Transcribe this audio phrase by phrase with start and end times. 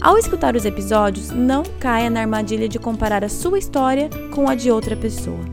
[0.00, 4.54] Ao escutar os episódios, não caia na armadilha de comparar a sua história com a
[4.54, 5.44] de outra pessoa.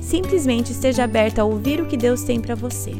[0.00, 2.92] Simplesmente esteja aberta a ouvir o que Deus tem para você.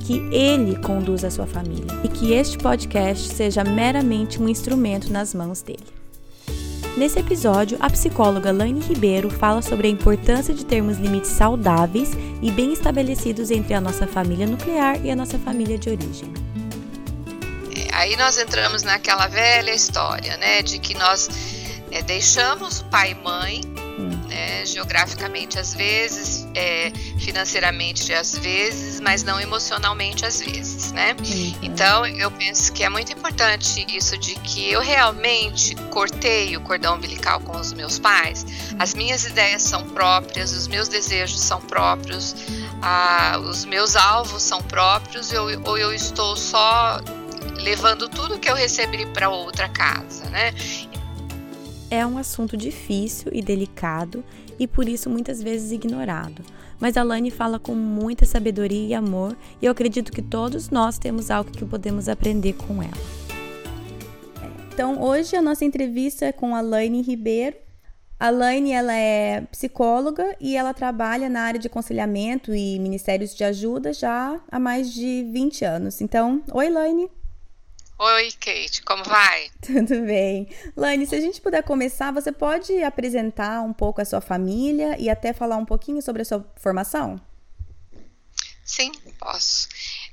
[0.00, 5.32] Que Ele conduza a sua família e que este podcast seja meramente um instrumento nas
[5.32, 5.86] mãos dele.
[6.96, 12.10] Nesse episódio, a psicóloga Laine Ribeiro fala sobre a importância de termos limites saudáveis
[12.42, 16.32] e bem estabelecidos entre a nossa família nuclear e a nossa família de origem.
[18.04, 21.26] Aí nós entramos naquela velha história, né, de que nós
[21.90, 23.62] é, deixamos pai e mãe,
[23.98, 24.28] hum.
[24.28, 31.16] né, geograficamente às vezes, é, financeiramente às vezes, mas não emocionalmente às vezes, né?
[31.62, 36.96] Então eu penso que é muito importante isso de que eu realmente cortei o cordão
[36.96, 38.44] umbilical com os meus pais.
[38.78, 42.36] As minhas ideias são próprias, os meus desejos são próprios,
[42.82, 47.00] ah, os meus alvos são próprios, ou, ou eu estou só
[47.64, 50.52] levando tudo que eu recebi para outra casa, né?
[51.90, 54.22] É um assunto difícil e delicado
[54.58, 56.44] e por isso muitas vezes ignorado.
[56.78, 60.98] Mas a Lani fala com muita sabedoria e amor e eu acredito que todos nós
[60.98, 62.92] temos algo que podemos aprender com ela.
[64.70, 67.56] Então, hoje a nossa entrevista é com a Laine Ribeiro.
[68.20, 73.42] A Laine ela é psicóloga e ela trabalha na área de aconselhamento e ministérios de
[73.42, 76.02] ajuda já há mais de 20 anos.
[76.02, 77.08] Então, oi Laine.
[78.06, 79.50] Oi, Kate, como vai?
[79.64, 80.46] Tudo bem.
[80.76, 85.08] Lani, se a gente puder começar, você pode apresentar um pouco a sua família e
[85.08, 87.18] até falar um pouquinho sobre a sua formação?
[88.62, 89.68] Sim, posso.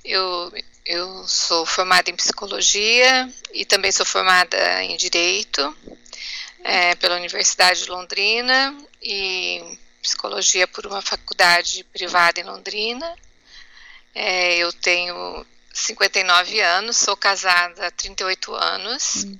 [0.05, 0.53] Eu,
[0.85, 5.75] eu sou formada em psicologia e também sou formada em direito
[6.63, 8.73] é, pela Universidade de Londrina
[9.03, 13.13] e psicologia por uma faculdade privada em Londrina.
[14.15, 15.45] É, eu tenho
[15.81, 19.25] 59 anos, sou casada há 38 anos.
[19.25, 19.39] Hum.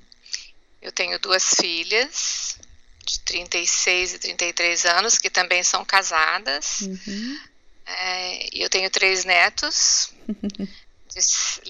[0.80, 2.56] Eu tenho duas filhas,
[3.04, 6.80] de 36 e 33 anos, que também são casadas.
[6.80, 7.40] Uhum.
[7.86, 10.12] É, e eu tenho três netos.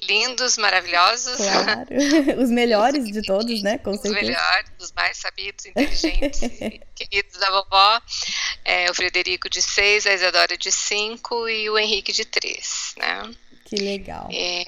[0.09, 1.37] lindos, maravilhosos.
[1.37, 1.89] Claro.
[2.41, 3.79] Os melhores de todos, né?
[3.79, 4.15] Com certeza.
[4.15, 6.41] Os melhores, os mais sabidos, inteligentes,
[6.95, 8.01] queridos da vovó.
[8.65, 13.35] É, o Frederico de seis, a Isadora de cinco e o Henrique de três, né?
[13.75, 14.29] Que legal.
[14.31, 14.67] E,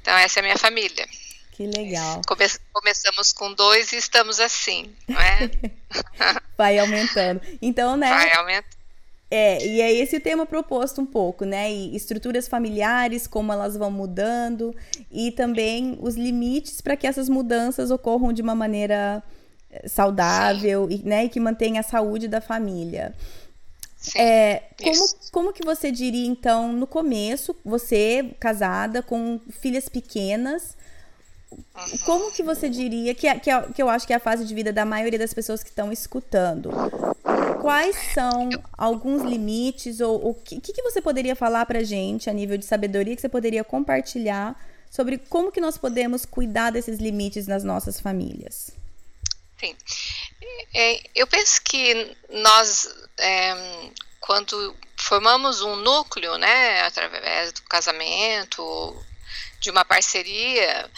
[0.00, 1.04] então, essa é a minha família.
[1.50, 2.20] Que legal.
[2.28, 5.50] Come começamos com dois e estamos assim, não é?
[6.56, 7.40] Vai aumentando.
[7.60, 8.08] Então, né?
[8.08, 8.74] Vai aumentando.
[9.28, 11.72] É, e é esse o tema proposto um pouco, né?
[11.72, 14.76] E estruturas familiares, como elas vão mudando,
[15.10, 19.22] e também os limites para que essas mudanças ocorram de uma maneira
[19.72, 23.12] eh, saudável e, né, e que mantenha a saúde da família.
[24.04, 30.76] Sim, é, como, como que você diria, então, no começo, você casada com filhas pequenas,
[31.50, 31.98] uhum.
[32.04, 34.44] como que você diria, que, é, que, é, que eu acho que é a fase
[34.44, 36.70] de vida da maioria das pessoas que estão escutando,
[37.62, 42.58] quais são alguns limites, ou o que, que você poderia falar pra gente a nível
[42.58, 44.54] de sabedoria que você poderia compartilhar
[44.90, 48.70] sobre como que nós podemos cuidar desses limites nas nossas famílias?
[49.58, 49.74] Sim.
[50.74, 53.54] É, eu penso que nós, é,
[54.20, 59.06] quando formamos um núcleo, né, através do casamento,
[59.60, 60.90] de uma parceria,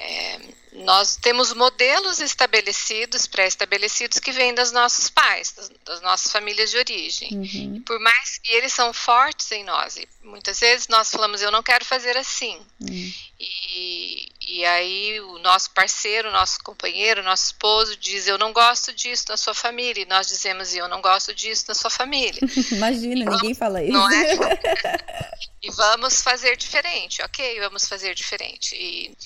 [0.00, 0.40] é,
[0.72, 6.78] nós temos modelos estabelecidos, pré-estabelecidos, que vêm dos nossos pais, das, das nossas famílias de
[6.78, 7.28] origem.
[7.32, 7.82] Uhum.
[7.82, 11.62] por mais que eles são fortes em nós, e muitas vezes nós falamos, eu não
[11.62, 12.58] quero fazer assim.
[12.80, 13.12] Uhum.
[13.38, 18.52] E, e aí o nosso parceiro, o nosso companheiro, o nosso esposo diz, eu não
[18.52, 20.02] gosto disso na sua família.
[20.02, 22.40] E nós dizemos, eu não gosto disso na sua família.
[22.72, 23.92] Imagina, vamos, ninguém fala isso.
[23.92, 24.34] Não é?
[25.62, 27.60] e vamos fazer diferente, ok?
[27.60, 28.74] Vamos fazer diferente.
[28.74, 29.16] E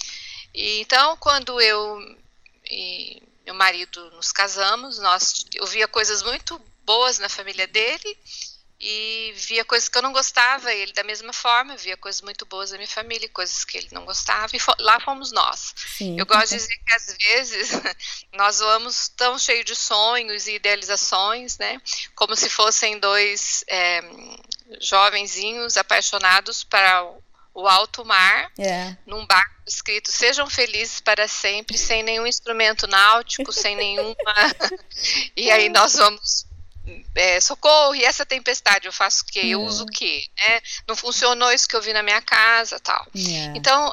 [0.54, 1.98] e então, quando eu
[2.70, 8.18] e meu marido nos casamos, nós eu via coisas muito boas na família dele
[8.86, 12.70] e via coisas que eu não gostava, ele da mesma forma, via coisas muito boas
[12.70, 15.72] da minha família, coisas que ele não gostava, e lá fomos nós.
[15.96, 16.18] Sim.
[16.18, 17.70] Eu gosto de dizer que às vezes
[18.34, 21.80] nós vamos tão cheios de sonhos e idealizações, né,
[22.14, 24.02] como se fossem dois é,
[24.80, 27.10] jovenzinhos apaixonados para
[27.54, 28.96] o alto mar, é.
[29.06, 34.14] num barco escrito sejam felizes para sempre, sem nenhum instrumento náutico, sem nenhuma.
[35.36, 36.46] e aí nós vamos.
[37.14, 39.40] É, socorro, e essa tempestade eu faço o quê?
[39.44, 39.64] Eu É.
[39.64, 40.26] uso o quê?
[40.36, 40.60] Né?
[40.86, 43.06] Não funcionou isso que eu vi na minha casa tal.
[43.16, 43.56] É.
[43.56, 43.90] Então,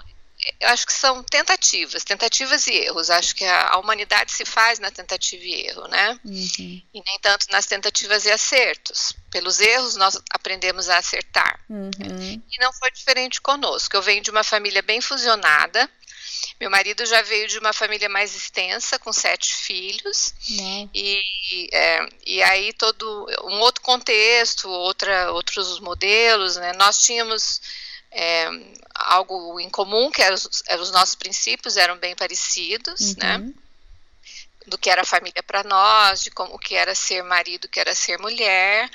[0.59, 3.09] eu acho que são tentativas, tentativas e erros.
[3.09, 6.19] Acho que a, a humanidade se faz na tentativa e erro, né?
[6.25, 6.81] Uhum.
[6.93, 9.13] E nem tanto nas tentativas e acertos.
[9.29, 11.59] Pelos erros, nós aprendemos a acertar.
[11.69, 12.41] Uhum.
[12.51, 13.95] E não foi diferente conosco.
[13.95, 15.89] Eu venho de uma família bem fusionada.
[16.59, 20.33] Meu marido já veio de uma família mais extensa, com sete filhos.
[20.93, 26.73] E, é, e aí todo um outro contexto, outra, outros modelos, né?
[26.73, 27.61] Nós tínhamos
[28.11, 28.47] é,
[28.93, 33.37] algo em comum, que eram os, eram os nossos princípios, eram bem parecidos, né?
[33.37, 33.53] Uhum.
[34.67, 37.79] Do que era família para nós, de como o que era ser marido, o que
[37.79, 38.89] era ser mulher,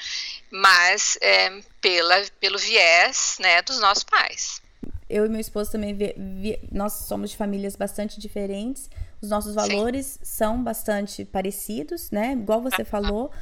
[0.51, 4.63] mas é, pela, pelo viés, né, dos nossos pais.
[5.11, 8.89] Eu e meu esposo também, vi- vi- nós somos de famílias bastante diferentes.
[9.21, 12.33] Os nossos valores são bastante parecidos, né?
[12.33, 13.33] Igual você falou.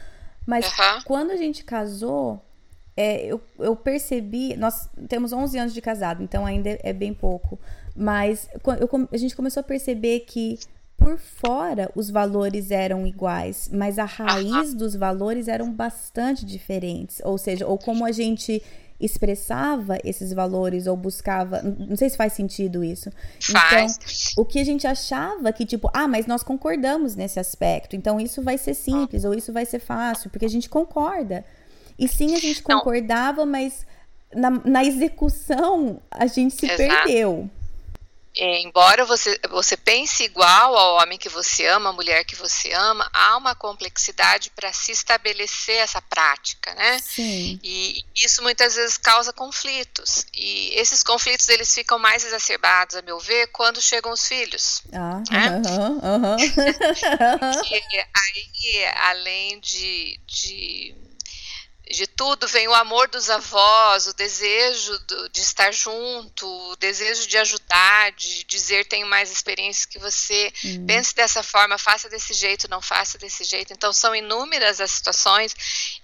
[0.46, 0.66] Mas
[1.04, 2.42] quando a gente casou,
[2.96, 4.56] é, eu, eu percebi.
[4.56, 7.58] Nós temos 11 anos de casado, então ainda é bem pouco.
[7.96, 8.48] Mas
[8.80, 10.58] eu a gente começou a perceber que
[10.96, 17.20] por fora os valores eram iguais, mas a raiz dos valores eram bastante diferentes.
[17.24, 18.62] Ou seja, ou como a gente
[19.00, 21.60] expressava esses valores ou buscava.
[21.62, 23.10] Não sei se faz sentido isso.
[23.40, 23.98] Faz.
[24.32, 28.20] Então, o que a gente achava que, tipo, ah, mas nós concordamos nesse aspecto, então
[28.20, 31.44] isso vai ser simples ou isso vai ser fácil, porque a gente concorda.
[31.98, 32.78] E sim, a gente Não.
[32.78, 33.86] concordava, mas
[34.34, 36.76] na, na execução a gente se Exato.
[36.76, 37.50] perdeu.
[38.36, 42.72] É, embora você, você pense igual ao homem que você ama, à mulher que você
[42.72, 46.98] ama, há uma complexidade para se estabelecer essa prática, né?
[46.98, 47.60] Sim.
[47.62, 50.26] E isso muitas vezes causa conflitos.
[50.34, 54.82] E esses conflitos eles ficam mais exacerbados, a meu ver, quando chegam os filhos.
[54.92, 55.46] Ah, É?
[55.68, 56.36] aham, aham.
[57.70, 60.94] E aí, além de, de,
[61.90, 67.26] de tudo, vem o amor dos avós, o desejo do- de estar junto, o desejo
[67.28, 70.86] de ajudar, de dizer tenho mais experiência que você, Hum.
[70.86, 73.72] pense dessa forma, faça desse jeito, não faça desse jeito.
[73.72, 75.54] Então, são inúmeras as situações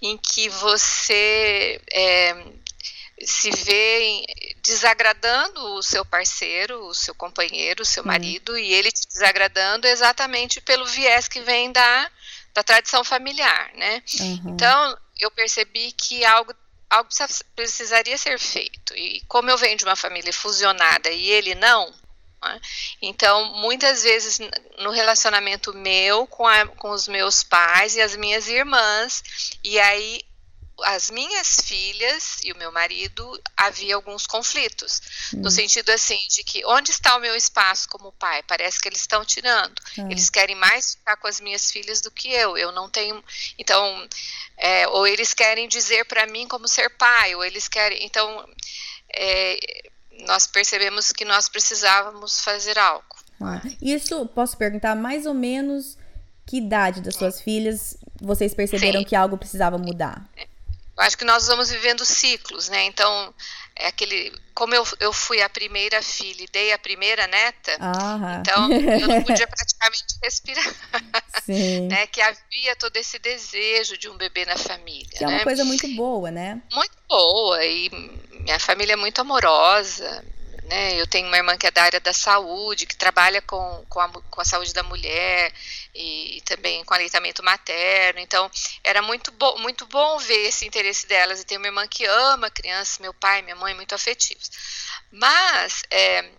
[0.03, 2.35] em que você é,
[3.25, 4.25] se vê
[4.62, 10.61] desagradando o seu parceiro, o seu companheiro, o seu marido, e ele te desagradando exatamente
[10.61, 12.11] pelo viés que vem da,
[12.55, 14.03] da tradição familiar, né?
[14.21, 14.41] Aham.
[14.55, 16.55] Então, eu percebi que algo,
[16.89, 18.95] algo precisa- precisaria ser feito.
[18.97, 21.93] E como eu venho de uma família fusionada e ele não,
[22.43, 22.61] né,
[23.03, 24.39] então muitas vezes
[24.79, 29.23] no relacionamento meu com, a- com os meus pais e as minhas irmãs,
[29.63, 30.21] e aí
[30.85, 35.00] as minhas filhas e o meu marido havia alguns conflitos
[35.32, 35.50] no Hum.
[35.50, 39.25] sentido assim de que onde está o meu espaço como pai parece que eles estão
[39.25, 40.03] tirando Ah.
[40.11, 43.23] eles querem mais ficar com as minhas filhas do que eu eu não tenho
[43.59, 44.09] então
[44.56, 48.49] é, ou eles querem dizer para mim como ser pai ou eles querem então
[49.12, 49.59] é,
[50.26, 53.05] nós percebemos que nós precisávamos fazer algo
[53.43, 55.97] Ah, Isso, posso perguntar mais ou menos
[56.47, 59.06] que idade das suas filhas vocês perceberam Sim.
[59.06, 60.29] que algo precisava mudar?
[61.00, 62.85] Eu acho que nós vamos vivendo ciclos, né?
[62.85, 63.32] Então,
[63.75, 64.31] é aquele.
[64.55, 69.08] Como eu, eu fui a primeira filha e dei a primeira neta, Ah, então eu
[69.08, 70.62] não podia praticamente respirar,
[71.43, 71.88] sim.
[71.88, 72.06] né?
[72.06, 75.37] Que havia todo esse desejo de um bebê na família, Que é né?
[75.37, 76.61] uma coisa muito boa, né?
[76.71, 77.88] Muito boa e
[78.42, 80.23] minha família é muito amorosa,
[80.71, 80.95] né?
[80.95, 84.09] Eu tenho uma irmã que é da área da saúde, que trabalha com, com, a,
[84.09, 85.53] com a saúde da mulher
[85.93, 88.21] e também com aleitamento materno.
[88.21, 88.49] Então,
[88.85, 91.41] era muito, bo muito bom ver esse interesse delas.
[91.41, 94.49] E tenho uma irmã que ama crianças, meu pai, minha mãe, muito afetivos.
[95.11, 96.31] Mas é,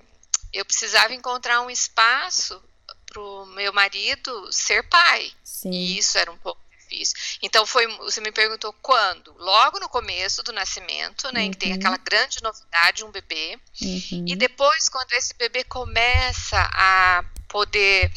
[0.54, 2.64] eu precisava encontrar um espaço
[3.06, 5.30] para o meu marido ser pai.
[5.44, 5.72] Sim.
[5.72, 6.61] E isso era um pouco
[6.92, 7.16] difícil.
[7.42, 9.34] Então foi, você me perguntou quando?
[9.38, 11.78] Logo no começo do nascimento, né, em que tem Uhum.
[11.78, 13.58] aquela grande novidade, um bebê.
[13.82, 14.26] Uhum.
[14.28, 18.12] E depois, quando esse bebê começa a poder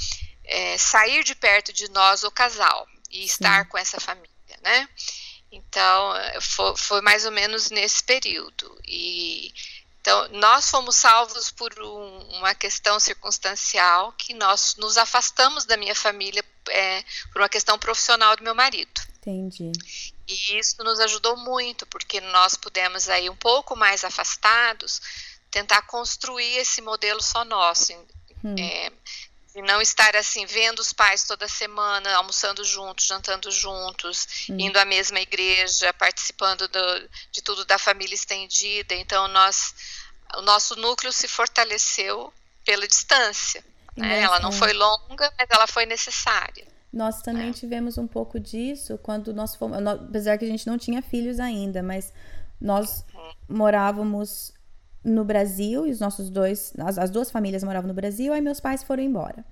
[0.44, 4.28] é, sair de perto de nós, o casal, e estar com essa família,
[4.62, 4.88] né?
[5.52, 8.76] Então, eh, foi, foi mais ou menos nesse período.
[8.84, 9.52] E
[10.04, 15.94] então, nós fomos salvos por um- uma questão circunstancial que nós nos afastamos da minha
[15.94, 19.00] família é, por uma questão profissional do meu marido.
[19.16, 19.72] Entendi.
[20.28, 25.00] E isso nos ajudou muito, porque nós pudemos aí um pouco mais afastados
[25.50, 27.94] tentar construir esse modelo só nosso,
[28.44, 28.54] Hum.
[28.58, 28.92] é,
[29.54, 34.56] e não estar assim vendo os pais toda semana, almoçando juntos, jantando juntos, Hum.
[34.58, 38.94] indo à mesma igreja, participando do- de tudo da família estendida.
[38.94, 39.74] Então nós
[40.36, 42.32] o nosso núcleo se fortaleceu
[42.64, 43.64] pela distância.
[43.96, 44.20] Né?
[44.22, 46.66] Ela não foi longa, mas ela foi necessária.
[46.92, 47.52] Nós também é.
[47.52, 51.82] tivemos um pouco disso quando nós fomos, apesar que a gente não tinha filhos ainda,
[51.82, 52.12] mas
[52.60, 53.32] nós uhum.
[53.48, 54.52] morávamos
[55.04, 58.60] no Brasil e os nossos dois, as, as, duas famílias moravam no Brasil, aí meus
[58.60, 59.44] pais foram embora.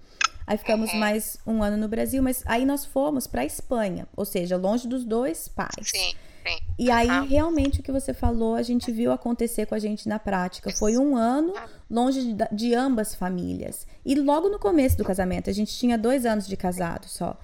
[0.47, 0.99] Aí ficamos uhum.
[0.99, 5.05] mais um ano no Brasil, mas aí nós fomos para Espanha, ou seja, longe dos
[5.05, 5.89] dois pais.
[5.89, 6.15] Sim.
[6.45, 6.59] Sim.
[6.77, 10.19] E aí, realmente, o que você falou, a gente viu acontecer com a gente na
[10.19, 10.73] prática.
[10.73, 11.55] Foi um ano
[11.89, 13.87] longe de, de, ambas famílias.
[14.05, 17.39] E logo no começo do casamento, a gente tinha dois anos de casado só.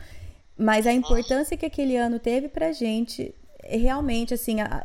[0.57, 4.83] Mas a importância que aquele ano teve pra gente, realmente, assim, a,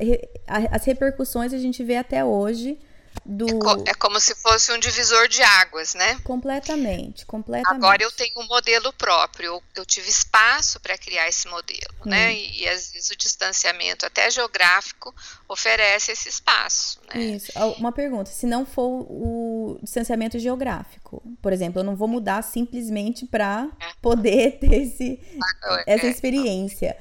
[0.47, 2.77] a, as repercussões a gente vê até hoje
[3.25, 3.47] do...
[3.47, 6.19] É, co é, como se fosse um divisor de águas, né?
[6.23, 7.75] Completamente, completamente.
[7.75, 12.09] Agora eu tenho um modelo próprio, eu, tive espaço para criar esse modelo, hum.
[12.09, 12.33] né?
[12.33, 15.13] E, e, às vezes o distanciamento, até geográfico,
[15.47, 16.99] oferece esse espaço.
[17.13, 17.21] Né?
[17.21, 17.51] Isso.
[17.77, 23.25] Uma pergunta: se não for o distanciamento geográfico, por exemplo, eu não vou mudar simplesmente
[23.25, 23.85] para é.
[24.01, 25.19] poder ter esse,
[25.63, 26.09] ah, essa é.
[26.09, 26.97] experiência.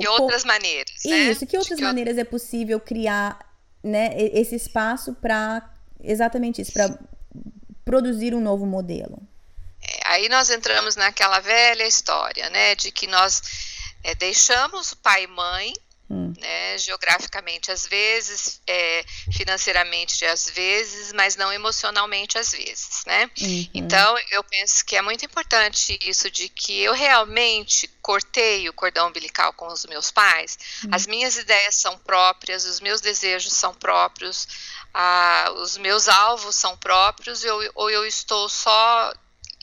[0.00, 0.94] De outras maneiras.
[1.04, 1.30] Né?
[1.30, 2.22] Isso, que outras que maneiras eu...
[2.22, 3.38] é possível criar
[3.86, 5.62] né, esse espaço para
[6.02, 6.98] exatamente isso, para
[7.84, 9.18] produzir um novo modelo.
[9.80, 13.42] É, aí nós entramos naquela velha história, né, de que nós
[14.02, 15.72] é, deixamos o pai e mãe
[16.08, 16.32] Hum.
[16.38, 23.28] Né, geograficamente às vezes, é, financeiramente às vezes, mas não emocionalmente às vezes, né?
[23.40, 23.68] Uhum.
[23.74, 29.08] Então eu penso que é muito importante isso de que eu realmente cortei o cordão
[29.08, 30.56] umbilical com os meus pais.
[30.84, 30.90] Uhum.
[30.92, 34.46] As minhas ideias são próprias, os meus desejos são próprios,
[34.94, 39.12] ah, os meus alvos são próprios, eu, ou eu estou só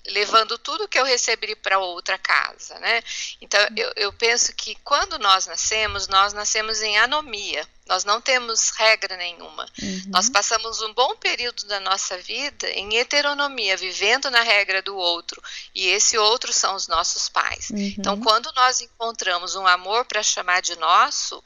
[0.08, 3.02] levando tudo que eu recebi para outra casa, né?
[3.42, 7.68] Então eu, eu, penso que quando nós nascemos, nós nascemos em anomia.
[7.86, 9.66] Nós não temos regra nenhuma.
[9.82, 10.04] Uhum.
[10.08, 15.42] Nós passamos um bom período da nossa vida em heteronomia, vivendo na regra do outro.
[15.76, 17.70] E esse outro são os nossos pais.
[17.70, 17.94] Uhum.
[17.98, 21.44] Então, quando nós encontramos um amor para chamar de nosso,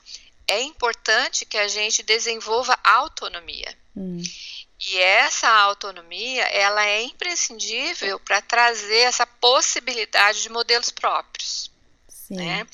[0.47, 3.75] é importante que a gente desenvolva autonomia.
[3.95, 4.21] Uhum.
[4.79, 11.71] E essa autonomia, ela é imprescindível para trazer essa possibilidade de modelos próprios,
[12.07, 12.35] Sim.
[12.35, 12.67] né?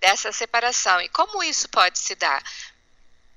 [0.00, 1.00] Dessa separação.
[1.00, 2.42] E como isso pode se dar?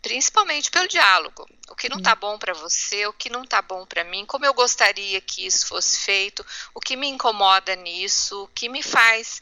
[0.02, 1.46] Principalmente pelo diálogo.
[1.70, 4.46] O que não está bom para você, o que não está bom para mim, como
[4.46, 9.42] eu gostaria que isso fosse feito, o que me incomoda nisso, o que me faz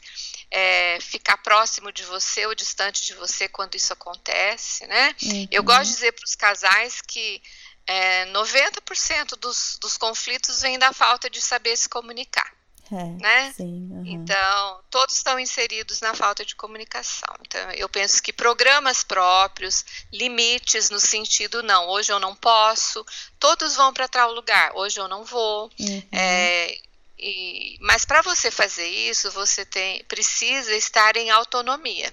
[0.50, 5.14] é, ficar próximo de você ou distante de você quando isso acontece, né?
[5.22, 5.48] Uhum.
[5.50, 7.42] Eu gosto de dizer para os casais que
[7.86, 12.52] é, 90% dos, dos conflitos vem da falta de saber se comunicar.
[12.92, 13.52] É, né?
[13.56, 14.02] Sim, uhum.
[14.06, 17.34] Então, todos estão inseridos na falta de comunicação.
[17.40, 23.04] Então, eu penso que programas próprios, limites no sentido, não, hoje eu não posso,
[23.38, 25.70] todos vão para tal lugar, hoje eu não vou.
[25.80, 26.02] Uhum.
[26.12, 26.76] É,
[27.18, 32.12] e, mas para você fazer isso, você tem, precisa estar em autonomia.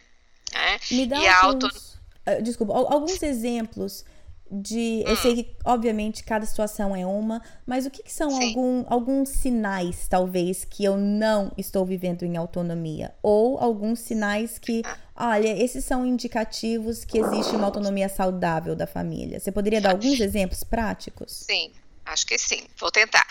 [0.53, 0.79] Né?
[0.89, 1.81] Me dá e alguns, auto...
[2.25, 4.05] Ah, desculpa, alguns exemplos
[4.51, 5.03] de.
[5.05, 5.35] Eu sei hum.
[5.35, 10.65] que, obviamente, cada situação é uma, mas o que, que são algum, alguns sinais, talvez,
[10.65, 13.13] que eu não estou vivendo em autonomia?
[13.23, 14.97] Ou alguns sinais que, ah.
[15.31, 19.39] olha, esses são indicativos que existe uma autonomia saudável da família.
[19.39, 21.31] Você poderia dar alguns exemplos práticos?
[21.31, 21.71] Sim.
[22.03, 23.25] Acho que sim, vou tentar.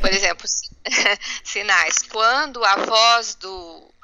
[0.00, 0.46] Por exemplo,
[1.44, 2.02] sinais.
[2.02, 3.94] Quando a voz do,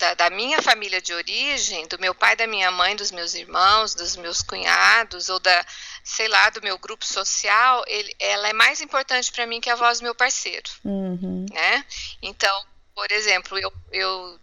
[0.00, 3.94] da, da, minha família de origem, do meu pai, da minha mãe, dos meus irmãos,
[3.94, 5.64] dos meus cunhados, ou da,
[6.02, 9.76] sei lá, do meu grupo social, ele, ela é mais importante para mim que a
[9.76, 11.44] voz do meu parceiro, uhum.
[11.52, 11.84] né?
[12.22, 12.64] Então,
[12.94, 14.40] por exemplo, eu, eu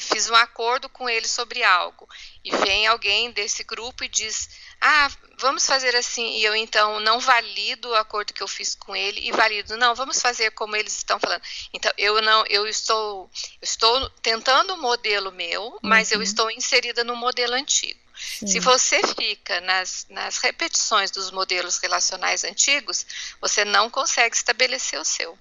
[0.00, 2.08] fiz um acordo com ele sobre algo
[2.44, 4.48] e vem alguém desse grupo e diz
[4.80, 8.96] ah vamos fazer assim e eu então não valido o acordo que eu fiz com
[8.96, 11.42] ele e valido não vamos fazer como eles estão falando
[11.72, 13.30] então eu não eu estou
[13.60, 16.16] eu estou tentando um modelo meu mas uhum.
[16.16, 18.46] eu estou inserida no modelo antigo Sim.
[18.46, 23.04] Se você fica nas, nas repetições dos modelos relacionais antigos,
[23.40, 25.38] você não consegue estabelecer o seu.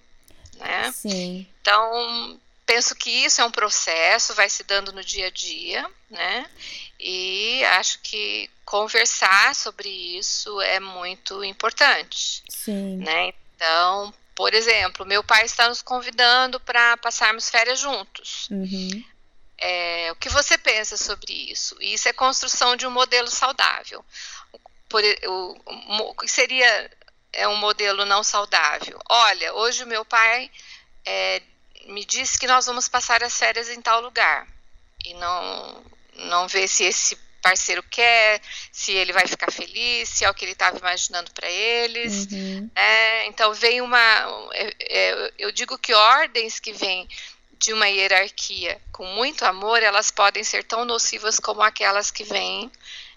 [0.57, 0.91] Né?
[0.91, 1.47] Sim.
[1.61, 6.49] Então, penso que isso é um processo, vai se dando no dia a dia, né?
[6.99, 12.43] E acho que conversar sobre isso é muito importante.
[12.49, 12.97] Sim.
[12.97, 13.33] Né?
[13.55, 18.47] Então, por exemplo, meu pai está nos convidando para passarmos férias juntos.
[18.49, 19.03] Uhum.
[19.57, 21.77] É, o que você pensa sobre isso?
[21.81, 24.03] Isso é construção de um modelo saudável.
[24.89, 26.91] Por, o, o que seria
[27.31, 28.99] é um modelo não saudável?
[29.09, 30.49] Olha, hoje o meu pai
[31.05, 31.41] é,
[31.85, 34.47] me disse que nós vamos passar as férias em tal lugar
[35.05, 35.83] e não
[36.17, 40.43] não vê se esse parceiro quer, se ele vai ficar feliz, se é o que
[40.43, 42.27] ele estava imaginando para eles.
[42.31, 42.69] Uhum.
[42.73, 43.27] Né?
[43.27, 44.49] Então vem uma.
[44.53, 47.07] É, é, eu digo que ordens que vêm
[47.59, 52.71] de uma hierarquia com muito amor, elas podem ser tão nocivas como aquelas que vêm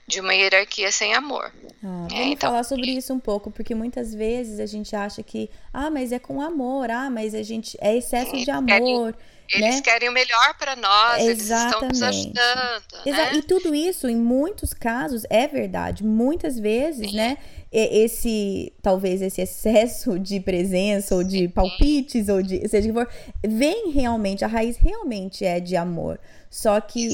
[0.08, 1.52] de uma hierarquia sem amor.
[1.84, 4.96] Ah, é, vamos é, então, falar sobre isso um pouco, porque muitas vezes a gente
[4.96, 9.14] acha que, ah, mas é com amor, ah, mas a gente é excesso de amor.
[9.50, 9.80] Eles né?
[9.82, 11.30] querem o melhor para nós, Exatamente.
[11.30, 12.82] eles estão nos ajudando.
[13.06, 13.34] Né?
[13.34, 16.04] E tudo isso, em muitos casos, é verdade.
[16.04, 17.16] Muitas vezes, Sim.
[17.16, 17.38] né?
[17.70, 23.08] Esse, talvez esse excesso de presença, ou de palpites, ou de seja que for,
[23.46, 26.18] vem realmente, a raiz realmente é de amor.
[26.50, 27.08] Só que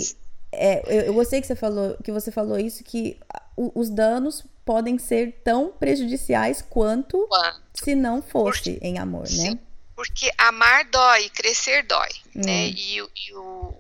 [0.59, 3.19] é, eu, eu gostei que você falou que você falou isso, que
[3.57, 7.63] os danos podem ser tão prejudiciais quanto, quanto?
[7.75, 9.29] se não fosse em amor, né?
[9.29, 9.51] Sim.
[9.51, 9.59] né?
[9.95, 12.43] Porque amar dói, crescer dói, hum.
[12.45, 12.67] né?
[12.69, 13.75] E, e o,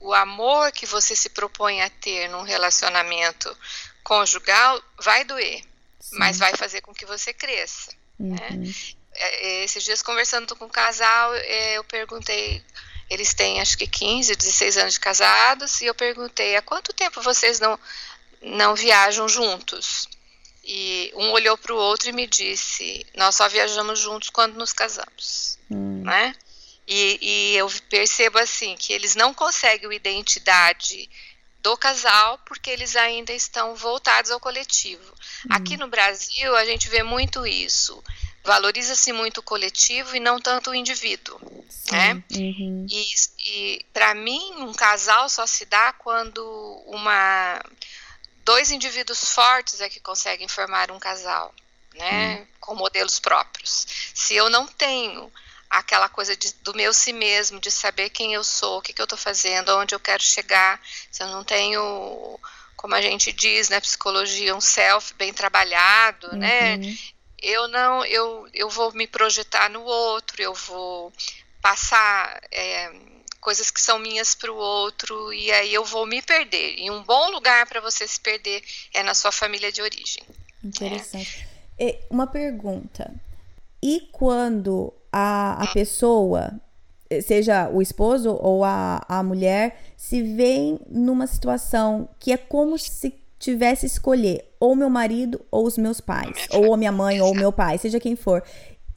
[0.00, 3.54] o amor que você se propõe a ter num relacionamento
[4.02, 5.62] conjugal vai doer,
[6.00, 6.16] Sim.
[6.18, 7.92] mas vai fazer com que você cresça.
[8.18, 8.36] Né?
[8.50, 8.58] Uhum.
[8.58, 8.72] Né?
[9.64, 12.62] Esses dias conversando com um casal, é, eu perguntei,
[13.10, 17.20] eles têm acho que 15, 16 anos de casados, e eu perguntei há quanto tempo
[17.20, 17.78] vocês não,
[18.40, 20.08] não viajam juntos?
[20.62, 24.72] E um olhou para o outro e me disse: Nós só viajamos juntos quando nos
[24.72, 25.58] casamos.
[25.70, 26.02] Hum.
[26.04, 26.34] Né?
[26.86, 31.08] E, e, eu percebo assim que eles não conseguem a identidade
[31.60, 35.12] do casal porque eles ainda estão voltados ao coletivo.
[35.46, 35.48] Hum.
[35.50, 38.02] Aqui no Brasil a gente vê muito isso.
[38.42, 41.38] Valoriza-se muito o coletivo e não tanto o indivíduo.
[41.68, 41.92] Sim.
[41.92, 42.24] Né?
[42.32, 42.86] Uhum.
[42.88, 43.06] E,
[43.46, 46.42] e para mim, um casal só se dá quando
[46.86, 47.60] uma
[48.44, 51.54] dois indivíduos fortes é que conseguem formar um casal,
[51.94, 52.40] né?
[52.40, 52.46] Hum.
[52.58, 53.86] Com modelos próprios.
[54.14, 55.30] Se eu não tenho
[55.68, 59.00] aquela coisa de, do meu si mesmo, de saber quem eu sou, o que, que
[59.00, 60.80] eu estou fazendo, aonde eu quero chegar,
[61.10, 62.40] se eu não tenho,
[62.76, 66.74] como a gente diz na psicologia, um self bem trabalhado, né?
[66.74, 66.80] uhum.
[66.80, 66.98] né?
[67.42, 71.12] Eu não, eu, eu vou me projetar no outro, eu vou
[71.62, 72.92] passar é,
[73.40, 76.78] coisas que são minhas para o outro, e aí eu vou me perder.
[76.78, 80.22] E um bom lugar para você se perder é na sua família de origem.
[80.62, 81.48] Interessante.
[81.78, 81.98] É.
[82.10, 83.14] Uma pergunta.
[83.82, 86.52] E quando a, a pessoa,
[87.26, 93.10] seja o esposo ou a, a mulher, se vê numa situação que é como se
[93.40, 97.34] tivesse escolher ou meu marido ou os meus pais, ou a minha mãe ou o
[97.34, 98.44] meu pai, seja quem for.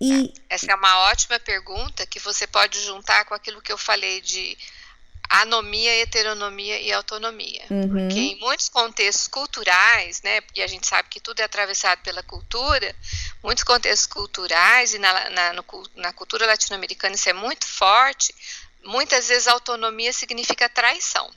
[0.01, 0.33] E...
[0.49, 4.57] Essa é uma ótima pergunta que você pode juntar com aquilo que eu falei de
[5.29, 7.63] anomia, heteronomia e autonomia.
[7.69, 7.87] Uhum.
[7.87, 12.21] Porque em muitos contextos culturais, né, e a gente sabe que tudo é atravessado pela
[12.21, 12.93] cultura,
[13.41, 18.35] muitos contextos culturais, e na, na, no, na cultura latino-americana isso é muito forte,
[18.83, 21.31] muitas vezes autonomia significa traição.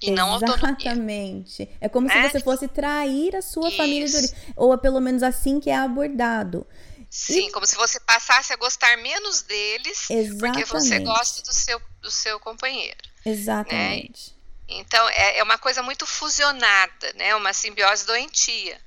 [0.00, 0.76] E não autonomia.
[0.78, 1.68] Exatamente.
[1.80, 2.14] É como né?
[2.14, 3.76] se você fosse trair a sua isso.
[3.76, 4.36] família de origem.
[4.56, 6.66] Ou é pelo menos assim que é abordado.
[7.10, 7.50] Sim, e...
[7.50, 10.38] como se você passasse a gostar menos deles Exatamente.
[10.38, 12.98] porque você gosta do seu, do seu companheiro.
[13.26, 13.32] Né?
[13.32, 14.30] Exatamente.
[14.30, 14.40] Né?
[14.72, 17.34] Então, é, é uma coisa muito fusionada, né?
[17.34, 18.80] Uma simbiose doentia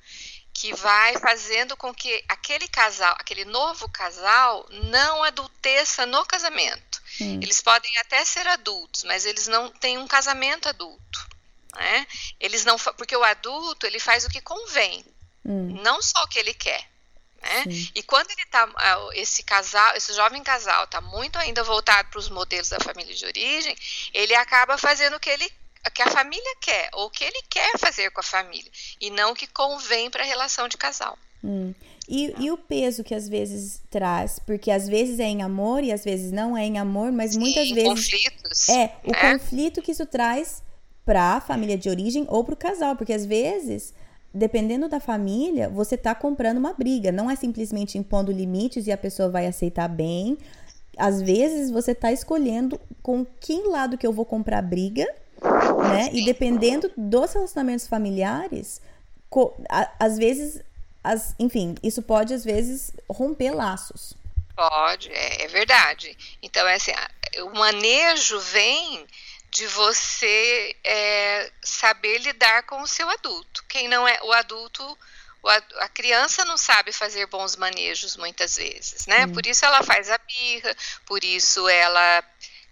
[0.53, 7.01] que vai fazendo com que aquele casal, aquele novo casal, não adulteça no casamento.
[7.19, 7.39] Hum.
[7.41, 11.27] Eles podem até ser adultos, mas eles não têm um casamento adulto.
[11.75, 12.07] Né?
[12.39, 15.03] Eles não, porque o adulto ele faz o que convém,
[15.43, 15.81] hum.
[15.81, 16.87] não só o que ele quer.
[17.41, 17.63] Né?
[17.95, 18.69] E quando ele tá,
[19.15, 23.25] esse casal, esse jovem casal está muito ainda voltado para os modelos da família de
[23.25, 23.75] origem,
[24.13, 25.51] ele acaba fazendo o que ele
[25.91, 29.31] que a família quer, ou o que ele quer fazer com a família, e não
[29.31, 31.17] o que convém para a relação de casal.
[31.43, 31.73] Hum.
[32.07, 35.91] E, e, o peso que às vezes traz, porque às vezes é em amor e
[35.91, 37.89] às vezes não é em amor, mas Sim, muitas vezes.
[37.89, 38.69] conflitos.
[38.69, 39.31] É, o né?
[39.31, 40.61] conflito que isso traz
[41.05, 43.93] para a família de origem ou para o casal, porque às vezes
[44.33, 47.11] dependendo da família, você está comprando uma briga.
[47.11, 50.37] Não é simplesmente impondo limites e a pessoa vai aceitar bem.
[50.97, 55.07] Às vezes você está escolhendo com quem lado que eu vou comprar briga,
[55.43, 56.09] né?
[56.13, 58.81] E dependendo dos relacionamentos familiares,
[59.99, 60.61] às vezes,
[61.03, 64.13] as, enfim, isso pode às vezes romper laços.
[64.55, 66.15] Pode, é, é verdade.
[66.41, 66.91] Então, é assim,
[67.41, 69.05] o manejo vem
[69.49, 73.63] de você é, saber lidar com o seu adulto.
[73.67, 74.97] Quem não é o adulto,
[75.79, 79.25] a criança não sabe fazer bons manejos muitas vezes, né?
[79.25, 79.33] Hum.
[79.33, 80.75] Por isso ela faz a birra,
[81.05, 82.23] por isso ela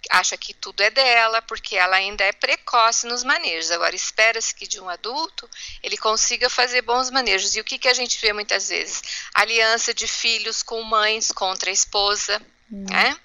[0.10, 3.72] acha que tudo é dela, porque ela ainda é precoce nos manejos.
[3.72, 5.50] Agora, espera-se que de um adulto
[5.84, 7.56] ele consiga fazer bons manejos.
[7.56, 9.02] E o que, que a gente vê muitas vezes?
[9.34, 12.86] Aliança de filhos com mães contra a esposa, hum.
[12.90, 13.18] né?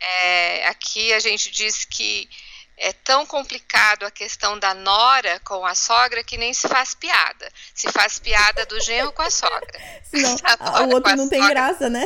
[0.00, 2.28] É, aqui a gente diz que
[2.76, 7.48] é tão complicado a questão da nora com a sogra que nem se faz piada.
[7.74, 9.80] Se faz piada do genro com a sogra.
[10.10, 10.36] Senão,
[10.88, 12.04] o outro não sogra, tem graça, né?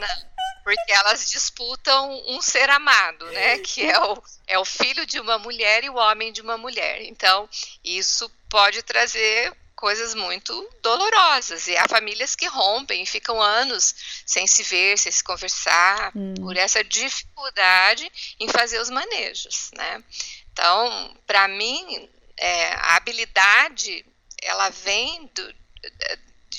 [0.00, 0.27] Não,
[0.68, 3.58] porque elas disputam um ser amado, né?
[3.60, 7.00] Que é o, é o filho de uma mulher e o homem de uma mulher.
[7.00, 7.48] Então,
[7.82, 11.68] isso pode trazer coisas muito dolorosas.
[11.68, 13.94] E há famílias que rompem e ficam anos
[14.26, 16.34] sem se ver, sem se conversar, hum.
[16.34, 20.04] por essa dificuldade em fazer os manejos, né?
[20.52, 24.04] Então, para mim, é, a habilidade,
[24.42, 25.54] ela vem do,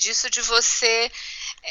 [0.00, 1.12] disso de você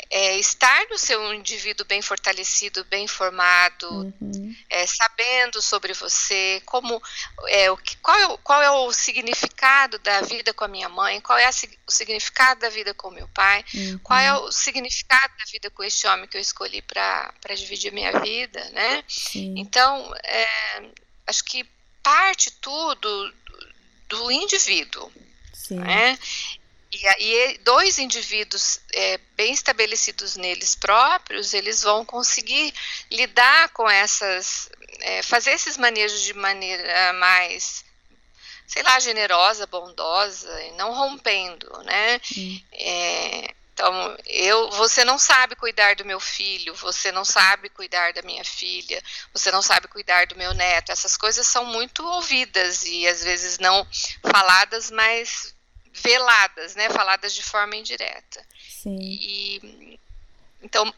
[0.10, 4.56] é, estar no seu indivíduo bem fortalecido, bem formado, uhum.
[4.70, 7.02] é, sabendo sobre você, como
[7.48, 10.90] é, o que, qual, é o, qual é o significado da vida com a minha
[10.90, 11.50] mãe, qual é a,
[11.88, 14.00] o significado da vida com meu pai, uhum.
[14.00, 17.96] qual é o significado da vida com este homem que eu escolhi para dividir a
[17.96, 19.04] minha vida, né?
[19.08, 19.56] Sim.
[19.58, 20.48] Então, é,
[21.26, 21.64] acho que
[22.04, 23.34] parte tudo
[24.08, 25.12] do indivíduo.
[25.54, 25.80] Sim.
[25.80, 26.18] Né?
[26.92, 32.74] E aí, dois indivíduos é, bem estabelecidos neles próprios, eles vão conseguir
[33.12, 34.70] lidar com essas,
[35.02, 37.86] é, fazer esses manejos de maneira mais,
[38.68, 42.20] sei lá, generosa, bondosa, e não rompendo, né?
[42.36, 42.62] Hum.
[42.74, 48.22] É, então, eu, você não sabe cuidar do meu filho, você não sabe cuidar da
[48.24, 50.92] minha filha, você não sabe cuidar do meu neto.
[50.92, 53.88] Essas coisas são muito ouvidas e às vezes não
[54.22, 55.56] faladas, mas
[56.02, 58.44] veladas, né, faladas de forma indireta.
[58.70, 58.98] Sim.
[59.00, 60.00] E
[60.62, 60.94] então,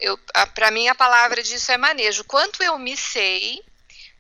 [0.56, 2.24] para mim a palavra disso é manejo.
[2.24, 3.62] Quanto eu me sei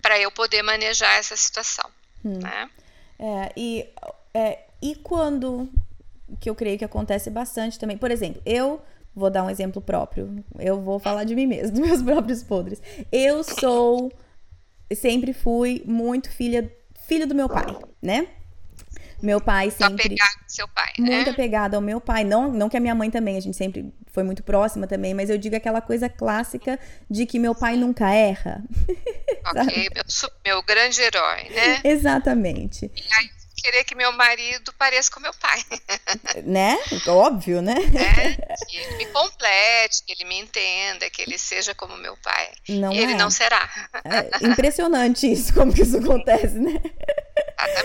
[0.02, 1.89] para eu poder manejar essa situação,
[2.24, 2.39] hum.
[2.39, 2.70] né?
[3.17, 3.89] É, e,
[4.34, 5.70] é, e quando
[6.39, 7.98] que eu creio que acontece bastante também.
[7.98, 8.82] Por exemplo, eu
[9.15, 10.44] vou dar um exemplo próprio.
[10.58, 12.82] Eu vou falar de mim mesmo, dos meus próprios podres.
[13.12, 14.12] Eu sou
[14.94, 16.72] sempre fui muito filha
[17.08, 17.65] filho do meu pai,
[18.02, 18.28] né?
[19.22, 19.88] Meu pai sempre.
[19.88, 21.16] Muito apegado ao seu pai, né?
[21.16, 22.24] Muito apegado ao meu pai.
[22.24, 25.30] Não, não que a minha mãe também, a gente sempre foi muito próxima também, mas
[25.30, 26.80] eu digo aquela coisa clássica
[27.10, 28.64] de que meu pai nunca erra.
[29.44, 30.04] Ok, meu,
[30.46, 31.82] meu grande herói, né?
[31.84, 32.92] Exatamente.
[32.96, 33.30] E aí,
[33.62, 35.62] querer que meu marido pareça com meu pai.
[36.44, 36.78] Né?
[37.08, 37.76] Óbvio, né?
[37.76, 42.50] É, que ele me complete, que ele me entenda, que ele seja como meu pai.
[42.70, 43.16] Não e ele é.
[43.16, 43.70] não será.
[44.04, 46.74] É impressionante isso, como que isso acontece, né?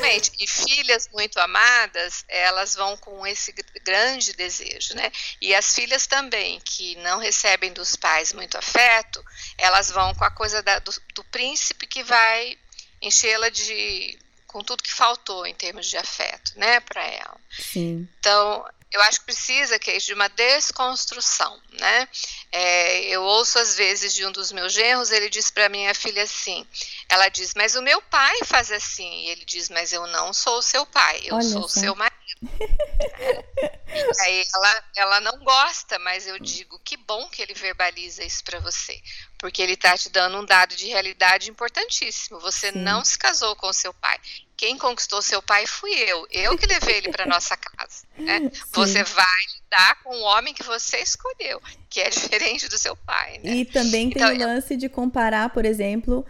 [0.06, 0.32] Exatamente.
[0.38, 5.10] E filhas muito amadas, elas vão com esse grande desejo, né?
[5.40, 9.24] E as filhas também, que não recebem dos pais muito afeto,
[9.58, 12.58] elas vão com a coisa da, do, do príncipe que vai
[13.00, 17.36] enchê-la de com tudo que faltou em termos de afeto, né, para ela.
[17.50, 18.08] Sim.
[18.18, 18.64] Então,
[18.96, 22.09] eu acho que precisa que de uma desconstrução, né?
[22.50, 26.22] É, eu ouço às vezes de um dos meus genros, ele diz para minha filha
[26.22, 26.66] assim,
[27.09, 30.59] ela diz, mas o meu pai faz assim, e ele diz, mas eu não sou
[30.59, 32.16] o seu pai, eu Olha sou o seu marido.
[34.20, 38.61] aí ela, ela não gosta, mas eu digo, que bom que ele verbaliza isso para
[38.61, 38.98] você,
[39.38, 42.40] porque ele está te dando um dado de realidade importantíssimo.
[42.40, 42.78] Você Sim.
[42.78, 44.18] não se casou com seu pai.
[44.56, 46.26] Quem conquistou seu pai fui eu.
[46.30, 48.06] Eu que levei ele para nossa casa.
[48.16, 48.50] Né?
[48.72, 53.38] Você vai lidar com o homem que você escolheu, que é diferente do seu pai.
[53.42, 53.50] Né?
[53.50, 56.24] E também então, tem o lance de comparar, por exemplo,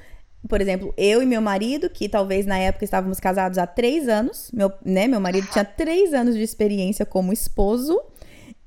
[0.48, 4.50] por exemplo, eu e meu marido, que talvez na época estávamos casados há três anos,
[4.52, 8.00] meu, né, meu marido tinha três anos de experiência como esposo,